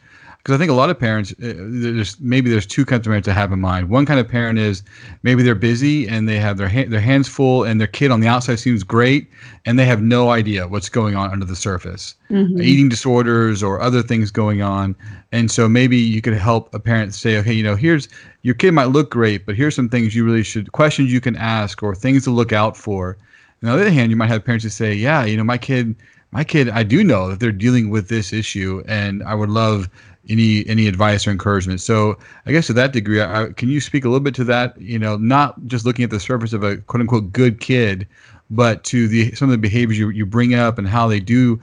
because 0.46 0.54
I 0.54 0.60
think 0.60 0.70
a 0.70 0.76
lot 0.76 0.92
of 0.92 1.00
parents 1.00 1.32
uh, 1.32 1.54
there's 1.58 2.20
maybe 2.20 2.52
there's 2.52 2.68
two 2.68 2.86
kinds 2.86 3.00
of 3.00 3.06
parents 3.06 3.26
to 3.26 3.34
have 3.34 3.52
in 3.52 3.60
mind. 3.60 3.90
One 3.90 4.06
kind 4.06 4.20
of 4.20 4.28
parent 4.28 4.60
is 4.60 4.84
maybe 5.24 5.42
they're 5.42 5.56
busy 5.56 6.08
and 6.08 6.30
they 6.30 6.38
have 6.38 6.58
their 6.58 6.70
ha- 6.70 6.86
their 6.88 7.02
hands 7.02 7.28
full 7.28 7.64
and 7.64 7.82
their 7.82 7.88
kid 7.88 8.12
on 8.12 8.20
the 8.20 8.28
outside 8.28 8.60
seems 8.60 8.84
great 8.84 9.28
and 9.66 9.80
they 9.80 9.86
have 9.86 10.04
no 10.04 10.30
idea 10.30 10.68
what's 10.68 10.88
going 10.88 11.16
on 11.16 11.32
under 11.32 11.48
the 11.48 11.56
surface, 11.56 12.14
mm-hmm. 12.30 12.62
eating 12.62 12.90
disorders 12.90 13.64
or 13.64 13.82
other 13.82 14.04
things 14.04 14.30
going 14.30 14.62
on. 14.62 14.96
And 15.32 15.50
so 15.50 15.68
maybe 15.68 15.98
you 15.98 16.22
could 16.22 16.36
help 16.36 16.72
a 16.76 16.80
parent 16.80 17.16
say, 17.16 17.38
okay, 17.38 17.54
you 17.54 17.64
know, 17.64 17.76
here's 17.76 18.08
your 18.44 18.54
kid 18.54 18.72
might 18.76 18.86
look 18.90 19.10
great, 19.10 19.48
but 19.48 19.56
here's 19.56 19.74
some 19.74 19.90
things 19.90 20.16
you 20.16 20.24
really 20.24 20.44
should 20.44 20.74
questions 20.74 21.12
you 21.12 21.22
can 21.22 21.36
ask 21.38 21.82
or 21.82 21.96
things 21.96 22.24
to 22.26 22.30
look 22.30 22.54
out 22.54 22.78
for 22.78 23.18
on 23.64 23.70
the 23.70 23.74
other 23.82 23.90
hand, 23.90 24.12
you 24.12 24.16
might 24.16 24.28
have 24.28 24.46
parents 24.46 24.64
who 24.64 24.70
say, 24.70 24.94
"Yeah, 24.94 25.26
you 25.26 25.38
know, 25.38 25.44
my 25.44 25.58
kid, 25.58 25.96
my 26.32 26.44
kid, 26.44 26.70
I 26.70 26.84
do 26.84 27.04
know 27.04 27.30
that 27.30 27.40
they're 27.40 27.52
dealing 27.52 27.90
with 27.90 28.10
this 28.10 28.32
issue, 28.32 28.84
and 28.88 29.24
I 29.24 29.34
would 29.34 29.50
love 29.50 29.90
any 30.30 30.68
any 30.68 30.88
advice 30.88 31.28
or 31.28 31.32
encouragement." 31.32 31.82
So, 31.82 32.18
I 32.46 32.52
guess 32.52 32.68
to 32.68 32.74
that 32.74 32.94
degree, 32.94 33.22
I, 33.22 33.50
can 33.56 33.70
you 33.70 33.80
speak 33.80 34.06
a 34.06 34.10
little 34.10 34.24
bit 34.24 34.36
to 34.36 34.44
that? 34.46 34.80
You 34.80 35.00
know, 35.00 35.18
not 35.18 35.56
just 35.68 35.86
looking 35.86 36.04
at 36.04 36.12
the 36.12 36.20
surface 36.20 36.54
of 36.54 36.64
a 36.64 36.78
quote 36.78 37.02
unquote 37.02 37.32
good 37.32 37.60
kid, 37.60 38.08
but 38.50 38.84
to 38.86 39.08
the 39.08 39.34
some 39.34 39.50
of 39.50 39.52
the 39.52 39.58
behaviors 39.58 39.98
you 39.98 40.10
you 40.10 40.26
bring 40.26 40.54
up 40.54 40.78
and 40.78 40.88
how 40.88 41.08
they 41.08 41.20
do, 41.20 41.60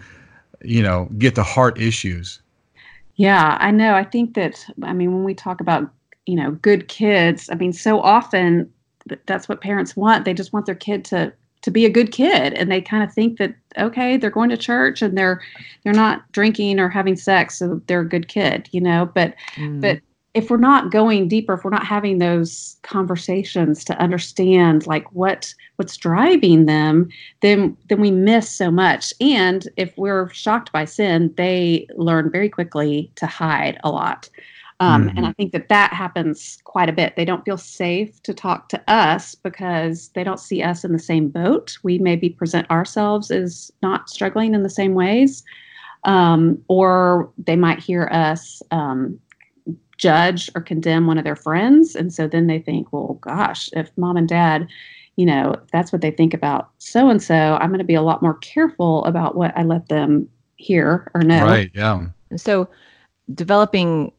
you 0.62 0.82
know, 0.82 1.08
get 1.18 1.34
to 1.36 1.42
heart 1.42 1.80
issues. 1.80 2.40
Yeah, 3.16 3.56
I 3.60 3.70
know. 3.70 3.94
I 3.94 4.04
think 4.04 4.34
that 4.34 4.64
I 4.82 4.92
mean 4.92 5.12
when 5.12 5.24
we 5.24 5.34
talk 5.34 5.60
about 5.60 5.90
you 6.26 6.36
know 6.36 6.52
good 6.52 6.88
kids, 6.88 7.48
I 7.50 7.54
mean 7.54 7.72
so 7.72 8.00
often 8.00 8.72
that's 9.26 9.48
what 9.48 9.60
parents 9.60 9.96
want. 9.96 10.24
They 10.24 10.34
just 10.34 10.52
want 10.52 10.66
their 10.66 10.74
kid 10.74 11.04
to 11.06 11.32
to 11.62 11.70
be 11.70 11.86
a 11.86 11.90
good 11.90 12.12
kid. 12.12 12.52
And 12.54 12.70
they 12.70 12.80
kind 12.80 13.02
of 13.02 13.12
think 13.12 13.38
that 13.38 13.54
okay 13.78 14.16
they're 14.16 14.30
going 14.30 14.50
to 14.50 14.56
church 14.56 15.00
and 15.00 15.16
they're 15.16 15.40
they're 15.82 15.94
not 15.94 16.30
drinking 16.32 16.78
or 16.78 16.90
having 16.90 17.16
sex 17.16 17.58
so 17.58 17.80
they're 17.86 18.00
a 18.00 18.08
good 18.08 18.28
kid 18.28 18.68
you 18.72 18.80
know? 18.80 19.10
But 19.14 19.34
mm. 19.54 19.80
but 19.80 20.00
if 20.34 20.50
we're 20.50 20.56
not 20.56 20.90
going 20.90 21.28
deeper 21.28 21.54
if 21.54 21.64
we're 21.64 21.70
not 21.70 21.86
having 21.86 22.18
those 22.18 22.76
conversations 22.82 23.84
to 23.84 23.98
understand 23.98 24.86
like 24.86 25.10
what 25.12 25.54
what's 25.76 25.96
driving 25.96 26.66
them 26.66 27.08
then 27.40 27.76
then 27.88 28.00
we 28.00 28.10
miss 28.10 28.50
so 28.50 28.70
much. 28.70 29.14
And 29.20 29.68
if 29.76 29.96
we're 29.96 30.28
shocked 30.30 30.70
by 30.72 30.84
sin 30.84 31.32
they 31.36 31.86
learn 31.96 32.30
very 32.30 32.48
quickly 32.48 33.10
to 33.16 33.26
hide 33.26 33.78
a 33.84 33.90
lot 33.90 34.28
um, 34.82 35.06
mm-hmm. 35.06 35.16
And 35.16 35.26
I 35.26 35.32
think 35.34 35.52
that 35.52 35.68
that 35.68 35.92
happens 35.92 36.58
quite 36.64 36.88
a 36.88 36.92
bit. 36.92 37.14
They 37.14 37.24
don't 37.24 37.44
feel 37.44 37.56
safe 37.56 38.20
to 38.24 38.34
talk 38.34 38.68
to 38.70 38.82
us 38.88 39.36
because 39.36 40.08
they 40.08 40.24
don't 40.24 40.40
see 40.40 40.60
us 40.60 40.82
in 40.82 40.92
the 40.92 40.98
same 40.98 41.28
boat. 41.28 41.78
We 41.84 42.00
maybe 42.00 42.30
present 42.30 42.68
ourselves 42.68 43.30
as 43.30 43.70
not 43.80 44.10
struggling 44.10 44.54
in 44.54 44.64
the 44.64 44.70
same 44.70 44.94
ways. 44.94 45.44
Um, 46.02 46.60
or 46.66 47.30
they 47.38 47.54
might 47.54 47.78
hear 47.78 48.08
us 48.10 48.60
um, 48.72 49.20
judge 49.98 50.50
or 50.56 50.60
condemn 50.60 51.06
one 51.06 51.16
of 51.16 51.22
their 51.22 51.36
friends. 51.36 51.94
And 51.94 52.12
so 52.12 52.26
then 52.26 52.48
they 52.48 52.58
think, 52.58 52.92
well, 52.92 53.18
gosh, 53.20 53.70
if 53.74 53.96
mom 53.96 54.16
and 54.16 54.28
dad, 54.28 54.66
you 55.14 55.24
know, 55.24 55.54
that's 55.72 55.92
what 55.92 56.00
they 56.00 56.10
think 56.10 56.34
about 56.34 56.70
so 56.78 57.08
and 57.08 57.22
so, 57.22 57.56
I'm 57.60 57.68
going 57.68 57.78
to 57.78 57.84
be 57.84 57.94
a 57.94 58.02
lot 58.02 58.20
more 58.20 58.38
careful 58.38 59.04
about 59.04 59.36
what 59.36 59.56
I 59.56 59.62
let 59.62 59.88
them 59.88 60.28
hear 60.56 61.08
or 61.14 61.22
know. 61.22 61.44
Right. 61.44 61.70
Yeah. 61.72 62.06
So 62.36 62.68
developing 63.32 64.10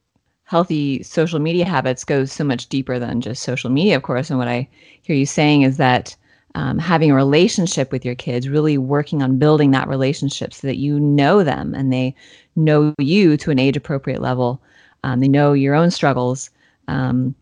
healthy 0.53 1.01
social 1.01 1.39
media 1.39 1.65
habits 1.65 2.03
goes 2.05 2.31
so 2.31 2.43
much 2.43 2.69
deeper 2.69 2.99
than 2.99 3.21
just 3.21 3.41
social 3.41 3.71
media, 3.71 3.95
of 3.95 4.03
course. 4.03 4.29
And 4.29 4.37
what 4.37 4.47
I 4.47 4.69
hear 5.01 5.15
you 5.15 5.25
saying 5.25 5.63
is 5.63 5.77
that 5.77 6.15
um, 6.53 6.77
having 6.77 7.09
a 7.09 7.15
relationship 7.15 7.91
with 7.91 8.05
your 8.05 8.13
kids, 8.13 8.47
really 8.47 8.77
working 8.77 9.23
on 9.23 9.39
building 9.39 9.71
that 9.71 9.87
relationship 9.87 10.53
so 10.53 10.67
that 10.67 10.77
you 10.77 10.99
know 10.99 11.43
them 11.43 11.73
and 11.73 11.91
they 11.91 12.13
know 12.55 12.93
you 12.99 13.35
to 13.35 13.49
an 13.49 13.57
age 13.57 13.75
appropriate 13.75 14.21
level. 14.21 14.61
Um, 15.03 15.21
they 15.21 15.27
know 15.27 15.53
your 15.53 15.73
own 15.73 15.89
struggles. 15.89 16.51
Um, 16.87 17.33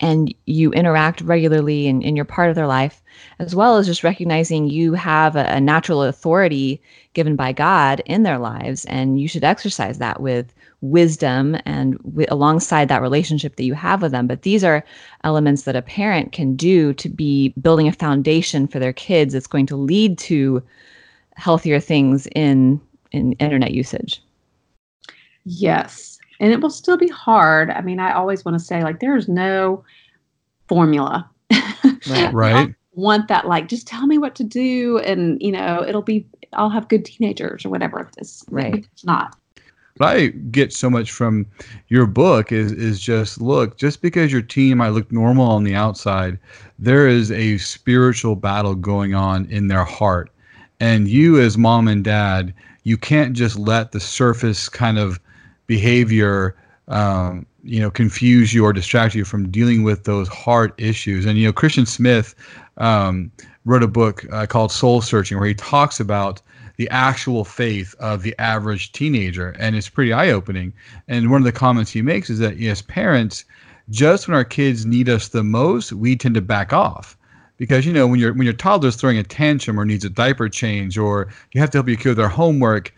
and 0.00 0.34
you 0.46 0.72
interact 0.72 1.20
regularly 1.20 1.86
and, 1.86 2.02
and, 2.02 2.16
you're 2.16 2.24
part 2.24 2.48
of 2.48 2.56
their 2.56 2.66
life, 2.66 3.02
as 3.38 3.54
well 3.54 3.76
as 3.76 3.86
just 3.86 4.02
recognizing 4.02 4.68
you 4.68 4.94
have 4.94 5.36
a, 5.36 5.44
a 5.44 5.60
natural 5.60 6.02
authority 6.02 6.80
given 7.12 7.36
by 7.36 7.52
God 7.52 8.02
in 8.06 8.22
their 8.22 8.38
lives, 8.38 8.84
and 8.86 9.20
you 9.20 9.28
should 9.28 9.44
exercise 9.44 9.98
that 9.98 10.20
with 10.20 10.54
wisdom 10.80 11.56
and 11.64 11.98
w- 12.02 12.26
alongside 12.30 12.88
that 12.88 13.02
relationship 13.02 13.56
that 13.56 13.64
you 13.64 13.74
have 13.74 14.02
with 14.02 14.12
them. 14.12 14.26
But 14.26 14.42
these 14.42 14.64
are 14.64 14.84
elements 15.22 15.62
that 15.62 15.76
a 15.76 15.82
parent 15.82 16.32
can 16.32 16.56
do 16.56 16.94
to 16.94 17.08
be 17.08 17.54
building 17.60 17.88
a 17.88 17.92
foundation 17.92 18.66
for 18.66 18.78
their 18.78 18.92
kids 18.92 19.32
that's 19.32 19.46
going 19.46 19.66
to 19.66 19.76
lead 19.76 20.18
to 20.18 20.62
healthier 21.36 21.80
things 21.80 22.26
in 22.34 22.80
in 23.12 23.32
internet 23.34 23.72
usage. 23.72 24.22
Yes. 25.44 26.13
And 26.44 26.52
it 26.52 26.60
will 26.60 26.68
still 26.68 26.98
be 26.98 27.08
hard. 27.08 27.70
I 27.70 27.80
mean, 27.80 27.98
I 27.98 28.12
always 28.12 28.44
want 28.44 28.58
to 28.58 28.62
say, 28.62 28.82
like, 28.82 29.00
there's 29.00 29.28
no 29.28 29.82
formula. 30.68 31.28
Right. 32.32 32.74
want 32.92 33.28
that, 33.28 33.46
like, 33.46 33.66
just 33.66 33.86
tell 33.86 34.06
me 34.06 34.18
what 34.18 34.34
to 34.34 34.44
do. 34.44 34.98
And, 34.98 35.40
you 35.40 35.50
know, 35.50 35.82
it'll 35.88 36.02
be, 36.02 36.26
I'll 36.52 36.68
have 36.68 36.88
good 36.88 37.06
teenagers 37.06 37.64
or 37.64 37.70
whatever. 37.70 38.10
It's, 38.18 38.44
right. 38.50 38.86
It's 38.92 39.06
not. 39.06 39.34
What 39.96 40.16
I 40.16 40.26
get 40.26 40.74
so 40.74 40.90
much 40.90 41.12
from 41.12 41.46
your 41.88 42.04
book 42.04 42.52
is 42.52 42.72
is 42.72 43.00
just 43.00 43.40
look, 43.40 43.78
just 43.78 44.02
because 44.02 44.30
your 44.30 44.42
teen 44.42 44.76
might 44.76 44.90
look 44.90 45.10
normal 45.10 45.46
on 45.46 45.64
the 45.64 45.74
outside, 45.74 46.38
there 46.78 47.08
is 47.08 47.30
a 47.30 47.56
spiritual 47.56 48.36
battle 48.36 48.74
going 48.74 49.14
on 49.14 49.46
in 49.46 49.68
their 49.68 49.84
heart. 49.84 50.30
And 50.78 51.08
you 51.08 51.40
as 51.40 51.56
mom 51.56 51.88
and 51.88 52.04
dad, 52.04 52.52
you 52.82 52.98
can't 52.98 53.32
just 53.32 53.58
let 53.58 53.92
the 53.92 54.00
surface 54.00 54.68
kind 54.68 54.98
of 54.98 55.18
behavior 55.66 56.56
um, 56.88 57.46
you 57.62 57.80
know 57.80 57.90
confuse 57.90 58.52
you 58.52 58.64
or 58.64 58.72
distract 58.72 59.14
you 59.14 59.24
from 59.24 59.50
dealing 59.50 59.82
with 59.82 60.04
those 60.04 60.28
hard 60.28 60.72
issues. 60.78 61.24
And 61.24 61.38
you 61.38 61.46
know 61.46 61.52
christian 61.52 61.86
smith 61.86 62.34
um, 62.76 63.30
wrote 63.64 63.82
a 63.82 63.88
book 63.88 64.26
uh, 64.32 64.46
called 64.46 64.72
soul 64.72 65.00
searching 65.00 65.38
where 65.38 65.48
he 65.48 65.54
talks 65.54 66.00
about 66.00 66.42
the 66.76 66.88
actual 66.90 67.44
faith 67.44 67.94
of 68.00 68.22
the 68.22 68.34
average 68.38 68.92
teenager 68.92 69.54
and 69.58 69.76
it's 69.76 69.88
pretty 69.88 70.12
eye-opening. 70.12 70.72
And 71.08 71.30
one 71.30 71.40
of 71.40 71.44
the 71.44 71.52
comments 71.52 71.92
he 71.92 72.02
makes 72.02 72.30
is 72.30 72.38
that 72.40 72.60
as 72.60 72.82
parents 72.82 73.44
just 73.90 74.26
when 74.26 74.34
our 74.34 74.44
kids 74.44 74.86
need 74.86 75.08
us 75.08 75.28
the 75.28 75.44
most 75.44 75.92
we 75.92 76.16
tend 76.16 76.34
to 76.34 76.40
back 76.40 76.72
off. 76.72 77.16
Because 77.56 77.86
you 77.86 77.92
know 77.92 78.08
when 78.08 78.18
your 78.18 78.32
when 78.32 78.44
your 78.44 78.52
toddler's 78.52 78.96
throwing 78.96 79.18
a 79.18 79.22
tantrum 79.22 79.78
or 79.78 79.84
needs 79.84 80.04
a 80.04 80.10
diaper 80.10 80.48
change 80.48 80.98
or 80.98 81.28
you 81.52 81.60
have 81.60 81.70
to 81.70 81.78
help 81.78 81.86
your 81.86 81.96
kid 81.96 82.08
with 82.08 82.16
their 82.16 82.28
homework 82.28 82.92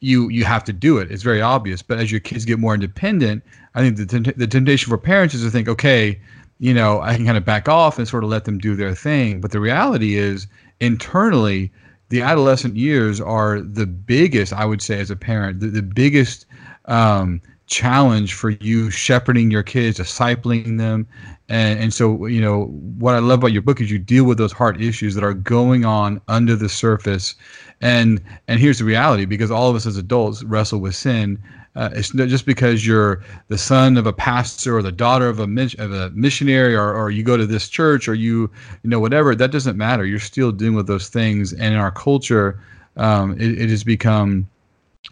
you 0.00 0.28
you 0.28 0.44
have 0.44 0.64
to 0.64 0.72
do 0.72 0.98
it. 0.98 1.10
It's 1.10 1.22
very 1.22 1.40
obvious. 1.40 1.82
But 1.82 1.98
as 1.98 2.10
your 2.10 2.20
kids 2.20 2.44
get 2.44 2.58
more 2.58 2.74
independent, 2.74 3.42
I 3.74 3.80
think 3.80 3.96
the 3.96 4.34
the 4.36 4.46
temptation 4.46 4.90
for 4.90 4.98
parents 4.98 5.34
is 5.34 5.42
to 5.42 5.50
think, 5.50 5.68
okay, 5.68 6.20
you 6.58 6.74
know, 6.74 7.00
I 7.00 7.16
can 7.16 7.24
kind 7.24 7.38
of 7.38 7.44
back 7.44 7.68
off 7.68 7.98
and 7.98 8.06
sort 8.06 8.24
of 8.24 8.30
let 8.30 8.44
them 8.44 8.58
do 8.58 8.76
their 8.76 8.94
thing. 8.94 9.40
But 9.40 9.50
the 9.50 9.60
reality 9.60 10.16
is, 10.16 10.46
internally, 10.80 11.72
the 12.10 12.22
adolescent 12.22 12.76
years 12.76 13.20
are 13.20 13.60
the 13.60 13.86
biggest, 13.86 14.52
I 14.52 14.64
would 14.64 14.82
say, 14.82 15.00
as 15.00 15.10
a 15.10 15.16
parent, 15.16 15.60
the, 15.60 15.68
the 15.68 15.82
biggest 15.82 16.44
um, 16.84 17.40
challenge 17.66 18.34
for 18.34 18.50
you 18.50 18.90
shepherding 18.90 19.50
your 19.50 19.62
kids, 19.62 19.98
discipling 19.98 20.76
them. 20.76 21.06
And, 21.48 21.80
and 21.80 21.94
so, 21.94 22.26
you 22.26 22.40
know, 22.40 22.64
what 22.98 23.14
I 23.14 23.20
love 23.20 23.38
about 23.38 23.52
your 23.52 23.62
book 23.62 23.80
is 23.80 23.90
you 23.90 23.98
deal 23.98 24.24
with 24.24 24.38
those 24.38 24.52
heart 24.52 24.80
issues 24.82 25.14
that 25.14 25.24
are 25.24 25.34
going 25.34 25.84
on 25.84 26.20
under 26.28 26.56
the 26.56 26.68
surface 26.68 27.34
and 27.80 28.20
and 28.48 28.60
here's 28.60 28.78
the 28.78 28.84
reality: 28.84 29.24
because 29.24 29.50
all 29.50 29.70
of 29.70 29.76
us 29.76 29.86
as 29.86 29.96
adults 29.96 30.42
wrestle 30.42 30.80
with 30.80 30.94
sin. 30.94 31.38
Uh, 31.76 31.88
it's 31.92 32.12
not 32.12 32.26
just 32.26 32.46
because 32.46 32.84
you're 32.84 33.22
the 33.46 33.56
son 33.56 33.96
of 33.96 34.04
a 34.04 34.12
pastor 34.12 34.76
or 34.76 34.82
the 34.82 34.90
daughter 34.90 35.28
of 35.28 35.38
a, 35.38 35.44
of 35.78 35.92
a 35.92 36.10
missionary 36.10 36.74
or, 36.74 36.92
or 36.92 37.12
you 37.12 37.22
go 37.22 37.36
to 37.36 37.46
this 37.46 37.68
church 37.68 38.08
or 38.08 38.14
you 38.14 38.50
you 38.82 38.90
know 38.90 38.98
whatever 38.98 39.36
that 39.36 39.52
doesn't 39.52 39.76
matter 39.76 40.04
you're 40.04 40.18
still 40.18 40.50
dealing 40.50 40.74
with 40.74 40.88
those 40.88 41.08
things 41.08 41.52
and 41.52 41.72
in 41.72 41.76
our 41.76 41.92
culture 41.92 42.60
um, 42.96 43.40
it, 43.40 43.56
it, 43.56 43.70
has 43.70 43.84
become 43.84 44.48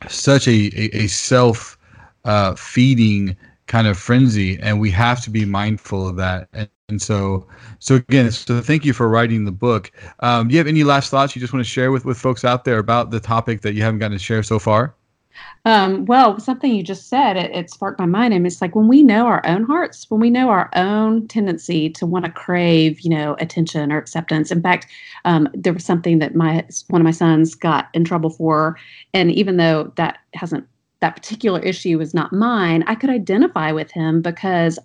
such 0.08 0.48
a, 0.48 0.70
a, 0.74 1.04
a 1.04 1.06
self 1.06 1.78
uh, 2.24 2.56
feeding 2.56 3.36
kind 3.68 3.86
of 3.86 3.96
frenzy 3.96 4.58
and 4.60 4.80
we 4.80 4.90
have 4.90 5.22
to 5.22 5.30
be 5.30 5.44
mindful 5.44 6.08
of 6.08 6.16
that. 6.16 6.48
And, 6.52 6.68
and 6.88 7.00
so 7.02 7.46
so 7.78 7.96
again 7.96 8.30
so 8.32 8.62
thank 8.62 8.84
you 8.84 8.94
for 8.94 9.08
writing 9.08 9.44
the 9.44 9.52
book. 9.52 9.92
Um, 10.20 10.48
do 10.48 10.54
you 10.54 10.58
have 10.58 10.66
any 10.66 10.84
last 10.84 11.10
thoughts 11.10 11.36
you 11.36 11.40
just 11.40 11.52
want 11.52 11.64
to 11.64 11.70
share 11.70 11.92
with 11.92 12.04
with 12.04 12.18
folks 12.18 12.44
out 12.44 12.64
there 12.64 12.78
about 12.78 13.10
the 13.10 13.20
topic 13.20 13.60
that 13.60 13.74
you 13.74 13.82
haven't 13.82 14.00
gotten 14.00 14.16
to 14.16 14.22
share 14.22 14.42
so 14.42 14.58
far? 14.58 14.94
Um, 15.66 16.06
well 16.06 16.40
something 16.40 16.74
you 16.74 16.82
just 16.82 17.08
said 17.08 17.36
it, 17.36 17.54
it 17.54 17.70
sparked 17.70 18.00
my 18.00 18.06
mind. 18.06 18.32
And 18.32 18.46
it's 18.46 18.62
like 18.62 18.74
when 18.74 18.88
we 18.88 19.02
know 19.02 19.26
our 19.26 19.46
own 19.46 19.64
hearts 19.64 20.10
when 20.10 20.20
we 20.20 20.30
know 20.30 20.48
our 20.48 20.70
own 20.74 21.28
tendency 21.28 21.90
to 21.90 22.06
want 22.06 22.24
to 22.24 22.30
crave 22.30 23.00
you 23.00 23.10
know 23.10 23.36
attention 23.38 23.92
or 23.92 23.98
acceptance. 23.98 24.50
In 24.50 24.62
fact 24.62 24.86
um, 25.26 25.46
there 25.52 25.74
was 25.74 25.84
something 25.84 26.20
that 26.20 26.34
my 26.34 26.64
one 26.88 27.02
of 27.02 27.04
my 27.04 27.10
sons 27.10 27.54
got 27.54 27.88
in 27.92 28.04
trouble 28.04 28.30
for 28.30 28.78
and 29.12 29.30
even 29.30 29.58
though 29.58 29.92
that 29.96 30.20
hasn't 30.32 30.66
that 31.00 31.16
particular 31.16 31.60
issue 31.60 31.98
was 31.98 32.14
not 32.14 32.32
mine, 32.32 32.84
I 32.86 32.94
could 32.94 33.10
identify 33.10 33.72
with 33.72 33.90
him 33.90 34.20
because 34.22 34.78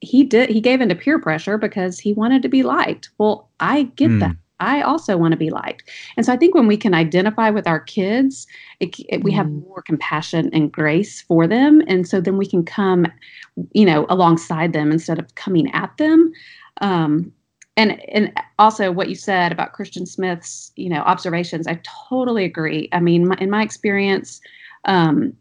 he 0.00 0.24
did 0.24 0.50
he 0.50 0.60
gave 0.60 0.80
into 0.80 0.96
peer 0.96 1.18
pressure 1.18 1.56
because 1.56 1.98
he 1.98 2.12
wanted 2.12 2.42
to 2.42 2.48
be 2.48 2.62
liked. 2.62 3.10
Well, 3.18 3.48
I 3.60 3.84
get 3.84 4.10
mm. 4.10 4.20
that. 4.20 4.36
I 4.62 4.80
also 4.82 5.16
want 5.16 5.32
to 5.32 5.36
be 5.36 5.50
liked. 5.50 5.90
And 6.16 6.24
so 6.24 6.32
I 6.32 6.36
think 6.36 6.54
when 6.54 6.68
we 6.68 6.76
can 6.76 6.94
identify 6.94 7.50
with 7.50 7.66
our 7.66 7.80
kids, 7.80 8.46
it, 8.78 8.94
it, 9.08 9.24
we 9.24 9.32
have 9.32 9.46
hmm. 9.46 9.58
more 9.60 9.82
compassion 9.82 10.50
and 10.52 10.70
grace 10.70 11.20
for 11.22 11.48
them. 11.48 11.82
And 11.88 12.06
so 12.06 12.20
then 12.20 12.36
we 12.36 12.46
can 12.46 12.64
come, 12.64 13.06
you 13.72 13.84
know, 13.84 14.06
alongside 14.08 14.72
them 14.72 14.92
instead 14.92 15.18
of 15.18 15.34
coming 15.34 15.68
at 15.72 15.96
them. 15.96 16.32
Um, 16.80 17.32
and 17.76 18.00
and 18.10 18.32
also 18.58 18.92
what 18.92 19.08
you 19.08 19.16
said 19.16 19.50
about 19.50 19.72
Christian 19.72 20.06
Smith's, 20.06 20.72
you 20.76 20.88
know, 20.88 21.00
observations, 21.00 21.66
I 21.66 21.80
totally 22.08 22.44
agree. 22.44 22.88
I 22.92 23.00
mean, 23.00 23.26
my, 23.26 23.36
in 23.40 23.50
my 23.50 23.62
experience, 23.62 24.40
um, 24.84 25.32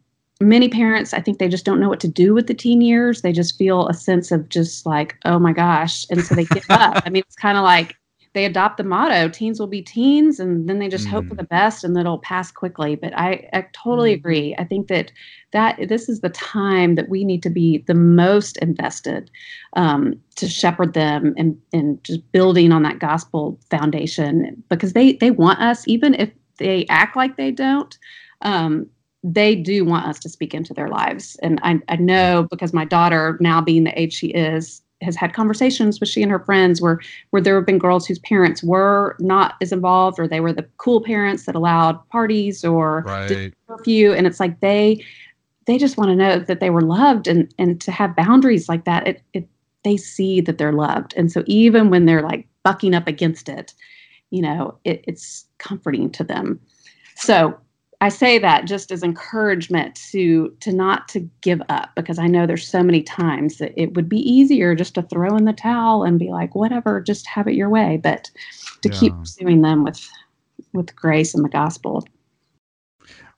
many 0.42 0.70
parents, 0.70 1.14
I 1.14 1.22
think 1.22 1.40
they 1.40 1.48
just 1.48 1.66
don't 1.66 1.80
know 1.80 1.90
what 1.90 2.00
to 2.02 2.08
do 2.08 2.34
with 2.34 2.48
the 2.48 2.54
teen 2.54 2.82
years. 2.82 3.22
They 3.22 3.32
just 3.32 3.58
feel 3.58 3.88
a 3.88 3.94
sense 3.94 4.32
of 4.32 4.50
just 4.50 4.86
like, 4.86 5.18
oh 5.26 5.40
my 5.40 5.54
gosh. 5.54 6.06
And 6.10 6.24
so 6.24 6.36
they 6.36 6.46
give 6.46 6.66
up. 6.70 7.02
I 7.06 7.10
mean, 7.10 7.24
it's 7.26 7.36
kind 7.36 7.58
of 7.58 7.64
like 7.64 7.96
they 8.34 8.46
adopt 8.46 8.78
the 8.78 8.84
motto 8.84 9.28
teens 9.28 9.60
will 9.60 9.68
be 9.68 9.82
teens 9.82 10.40
and 10.40 10.68
then 10.70 10.80
they 10.80 10.88
just 10.88 11.08
mm. 11.08 11.12
hope 11.12 11.28
for 11.28 11.34
mm. 11.34 11.38
the 11.38 11.44
best 11.44 11.84
and 11.84 11.98
it'll 11.98 12.20
pass 12.20 12.52
quickly 12.52 12.96
but 12.96 13.14
i, 13.18 13.48
I 13.54 13.66
totally 13.74 14.12
mm. 14.12 14.16
agree 14.16 14.56
i 14.58 14.64
think 14.64 14.88
that 14.88 15.12
that 15.52 15.90
this 15.90 16.08
is 16.08 16.22
the 16.22 16.30
time 16.30 16.96
that 16.96 17.10
we 17.10 17.26
need 17.26 17.44
to 17.44 17.50
be 17.50 17.80
the 17.88 17.94
most 17.94 18.58
invested 18.58 19.30
um, 19.74 20.16
to 20.38 20.48
shepherd 20.48 20.94
them 20.94 21.34
and, 21.38 21.58
and 21.74 22.02
just 22.04 22.32
building 22.32 22.72
on 22.72 22.84
that 22.84 23.00
gospel 23.00 23.60
foundation 23.70 24.64
because 24.70 24.94
they 24.94 25.14
they 25.14 25.32
want 25.32 25.60
us 25.60 25.88
even 25.88 26.14
if 26.16 26.32
they 26.58 26.86
act 26.88 27.16
like 27.16 27.36
they 27.36 27.52
don't 27.52 27.98
um, 28.44 28.88
they 29.24 29.56
do 29.56 29.86
want 29.86 30.06
us 30.08 30.20
to 30.20 30.30
speak 30.30 30.54
into 30.54 30.74
their 30.74 30.90
lives. 30.90 31.38
And 31.44 31.60
I, 31.64 31.80
I 31.88 31.98
know 31.98 32.48
because 32.50 32.74
my 32.74 32.86
daughter, 32.86 33.38
now 33.40 33.62
being 33.62 33.84
the 33.84 34.00
age 34.00 34.14
she 34.14 34.28
is, 34.28 34.82
has 35.02 35.16
had 35.16 35.34
conversations 35.34 36.00
with 36.00 36.10
she 36.10 36.22
and 36.22 36.32
her 36.32 36.40
friends 36.40 36.82
where 36.82 37.00
where 37.32 37.42
there 37.42 37.56
have 37.56 37.66
been 37.66 37.80
girls 37.80 38.06
whose 38.06 38.20
parents 38.20 38.64
were 38.64 39.16
not 39.20 39.56
as 39.62 39.72
involved 39.72 40.20
or 40.20 40.28
they 40.28 40.40
were 40.40 40.54
the 40.54 40.68
cool 40.78 41.02
parents 41.02 41.46
that 41.46 41.56
allowed 41.56 42.08
parties 42.10 42.64
or 42.64 43.02
right. 43.02 43.54
curfew 43.68 44.14
and 44.14 44.28
it's 44.28 44.40
like 44.40 44.60
they 44.60 45.04
they 45.66 45.78
just 45.78 45.98
want 45.98 46.10
to 46.10 46.16
know 46.16 46.40
that 46.40 46.60
they 46.60 46.70
were 46.70 46.82
loved 46.82 47.28
and 47.28 47.54
and 47.58 47.82
to 47.82 47.92
have 47.92 48.16
boundaries 48.16 48.70
like 48.70 48.86
that 48.86 49.08
it, 49.08 49.24
it 49.34 49.48
they 49.84 49.98
see 49.98 50.40
that 50.42 50.58
they're 50.58 50.74
loved 50.74 51.14
and 51.18 51.32
so 51.32 51.44
even 51.48 51.90
when 51.90 52.06
they're 52.06 52.22
like 52.22 52.48
bucking 52.64 52.94
up 52.94 53.08
against 53.08 53.50
it 53.50 53.74
you 54.30 54.42
know 54.42 54.78
it, 54.84 55.04
it's 55.08 55.46
comforting 55.58 56.12
to 56.12 56.24
them 56.24 56.60
so 57.16 57.58
I 58.02 58.10
say 58.10 58.40
that 58.40 58.66
just 58.66 58.92
as 58.92 59.04
encouragement 59.04 59.96
to 60.12 60.50
to 60.60 60.74
not 60.74 61.08
to 61.10 61.20
give 61.42 61.62
up 61.70 61.92
because 61.96 62.18
I 62.18 62.26
know 62.26 62.48
there's 62.48 62.68
so 62.68 62.82
many 62.82 63.04
times 63.04 63.60
that 63.60 63.74
it 63.78 63.94
would 63.94 64.10
be 64.10 64.18
easier 64.18 64.74
just 64.74 64.96
to 64.96 65.04
throw 65.04 65.38
in 65.38 65.46
the 65.46 65.54
towel 65.54 66.04
and 66.04 66.18
be 66.18 66.32
like 66.32 66.56
whatever 66.56 67.00
just 67.00 67.28
have 67.28 67.48
it 67.48 67.54
your 67.54 67.70
way 67.70 68.00
but 68.02 68.32
to 68.82 68.90
yeah. 68.90 69.00
keep 69.00 69.18
pursuing 69.18 69.62
them 69.62 69.84
with 69.84 70.10
with 70.74 70.96
grace 70.96 71.36
and 71.36 71.46
the 71.46 71.50
gospel 71.50 72.04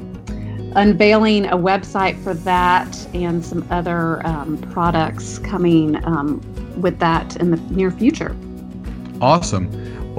unveiling 0.76 1.46
a 1.48 1.58
website 1.58 2.22
for 2.24 2.34
that 2.34 3.08
and 3.14 3.44
some 3.44 3.66
other 3.72 4.26
um, 4.26 4.58
products 4.72 5.40
coming 5.40 6.04
um, 6.06 6.42
with 6.82 7.00
that 7.00 7.36
in 7.38 7.52
the 7.52 7.58
near 7.74 7.92
future. 7.92 8.36
Awesome. 9.22 9.70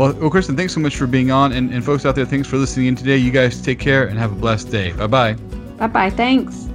Well, 0.01 0.15
well, 0.15 0.31
Kristen, 0.31 0.57
thanks 0.57 0.73
so 0.73 0.81
much 0.81 0.97
for 0.97 1.07
being 1.07 1.31
on. 1.31 1.53
And, 1.53 1.75
and 1.75 1.85
folks 1.85 2.07
out 2.07 2.15
there, 2.15 2.25
thanks 2.25 2.49
for 2.49 2.57
listening 2.57 2.87
in 2.87 2.97
today. 2.97 3.19
You 3.19 3.31
guys 3.31 3.61
take 3.61 3.79
care 3.79 4.07
and 4.07 4.19
have 4.19 4.33
a 4.33 4.35
blessed 4.35 4.71
day. 4.71 4.93
Bye 4.93 5.07
bye. 5.07 5.35
Bye 5.77 5.89
bye. 5.89 6.09
Thanks. 6.09 6.69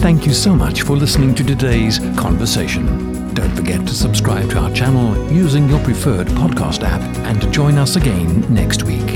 Thank 0.00 0.24
you 0.24 0.32
so 0.32 0.54
much 0.54 0.80
for 0.80 0.96
listening 0.96 1.34
to 1.34 1.44
today's 1.44 1.98
conversation. 2.16 3.34
Don't 3.34 3.54
forget 3.54 3.86
to 3.86 3.94
subscribe 3.94 4.48
to 4.48 4.58
our 4.58 4.72
channel 4.72 5.30
using 5.30 5.68
your 5.68 5.80
preferred 5.80 6.28
podcast 6.28 6.82
app 6.82 7.02
and 7.26 7.52
join 7.52 7.76
us 7.76 7.96
again 7.96 8.40
next 8.54 8.84
week. 8.84 9.06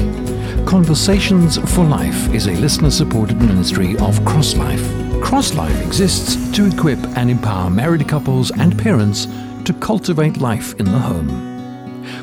Conversations 0.67 1.57
for 1.75 1.83
Life 1.83 2.35
is 2.35 2.47
a 2.47 2.53
listener 2.53 2.91
supported 2.91 3.41
ministry 3.41 3.97
of 4.01 4.23
Cross 4.27 4.57
Life. 4.57 4.92
Cross 5.23 5.55
Life 5.55 5.87
exists 5.87 6.37
to 6.55 6.67
equip 6.67 6.99
and 7.17 7.31
empower 7.31 7.71
married 7.71 8.07
couples 8.07 8.51
and 8.51 8.79
parents 8.79 9.27
to 9.65 9.73
cultivate 9.81 10.37
life 10.37 10.75
in 10.75 10.85
the 10.85 10.99
home. 10.99 11.49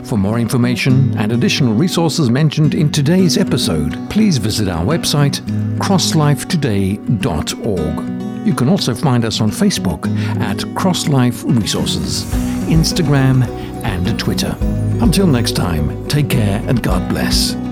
For 0.04 0.18
more 0.18 0.40
information 0.40 1.18
and 1.18 1.32
additional 1.32 1.74
resources 1.74 2.30
mentioned 2.30 2.76
in 2.76 2.92
today's 2.92 3.38
episode, 3.38 3.98
please 4.10 4.38
visit 4.38 4.68
our 4.68 4.86
website, 4.86 5.40
crosslifetoday.org. 5.80 8.48
You 8.48 8.54
can 8.54 8.70
also 8.70 8.94
find 8.94 9.26
us 9.26 9.42
on 9.42 9.50
Facebook 9.52 10.08
at 10.40 10.58
CrossLife 10.76 11.44
Resources, 11.60 12.26
Instagram, 12.66 13.48
and 13.84 14.20
Twitter. 14.20 14.56
Until 15.02 15.28
next 15.28 15.56
time, 15.56 16.08
take 16.08 16.30
care 16.30 16.62
and 16.68 16.84
God 16.84 17.10
bless. 17.10 17.69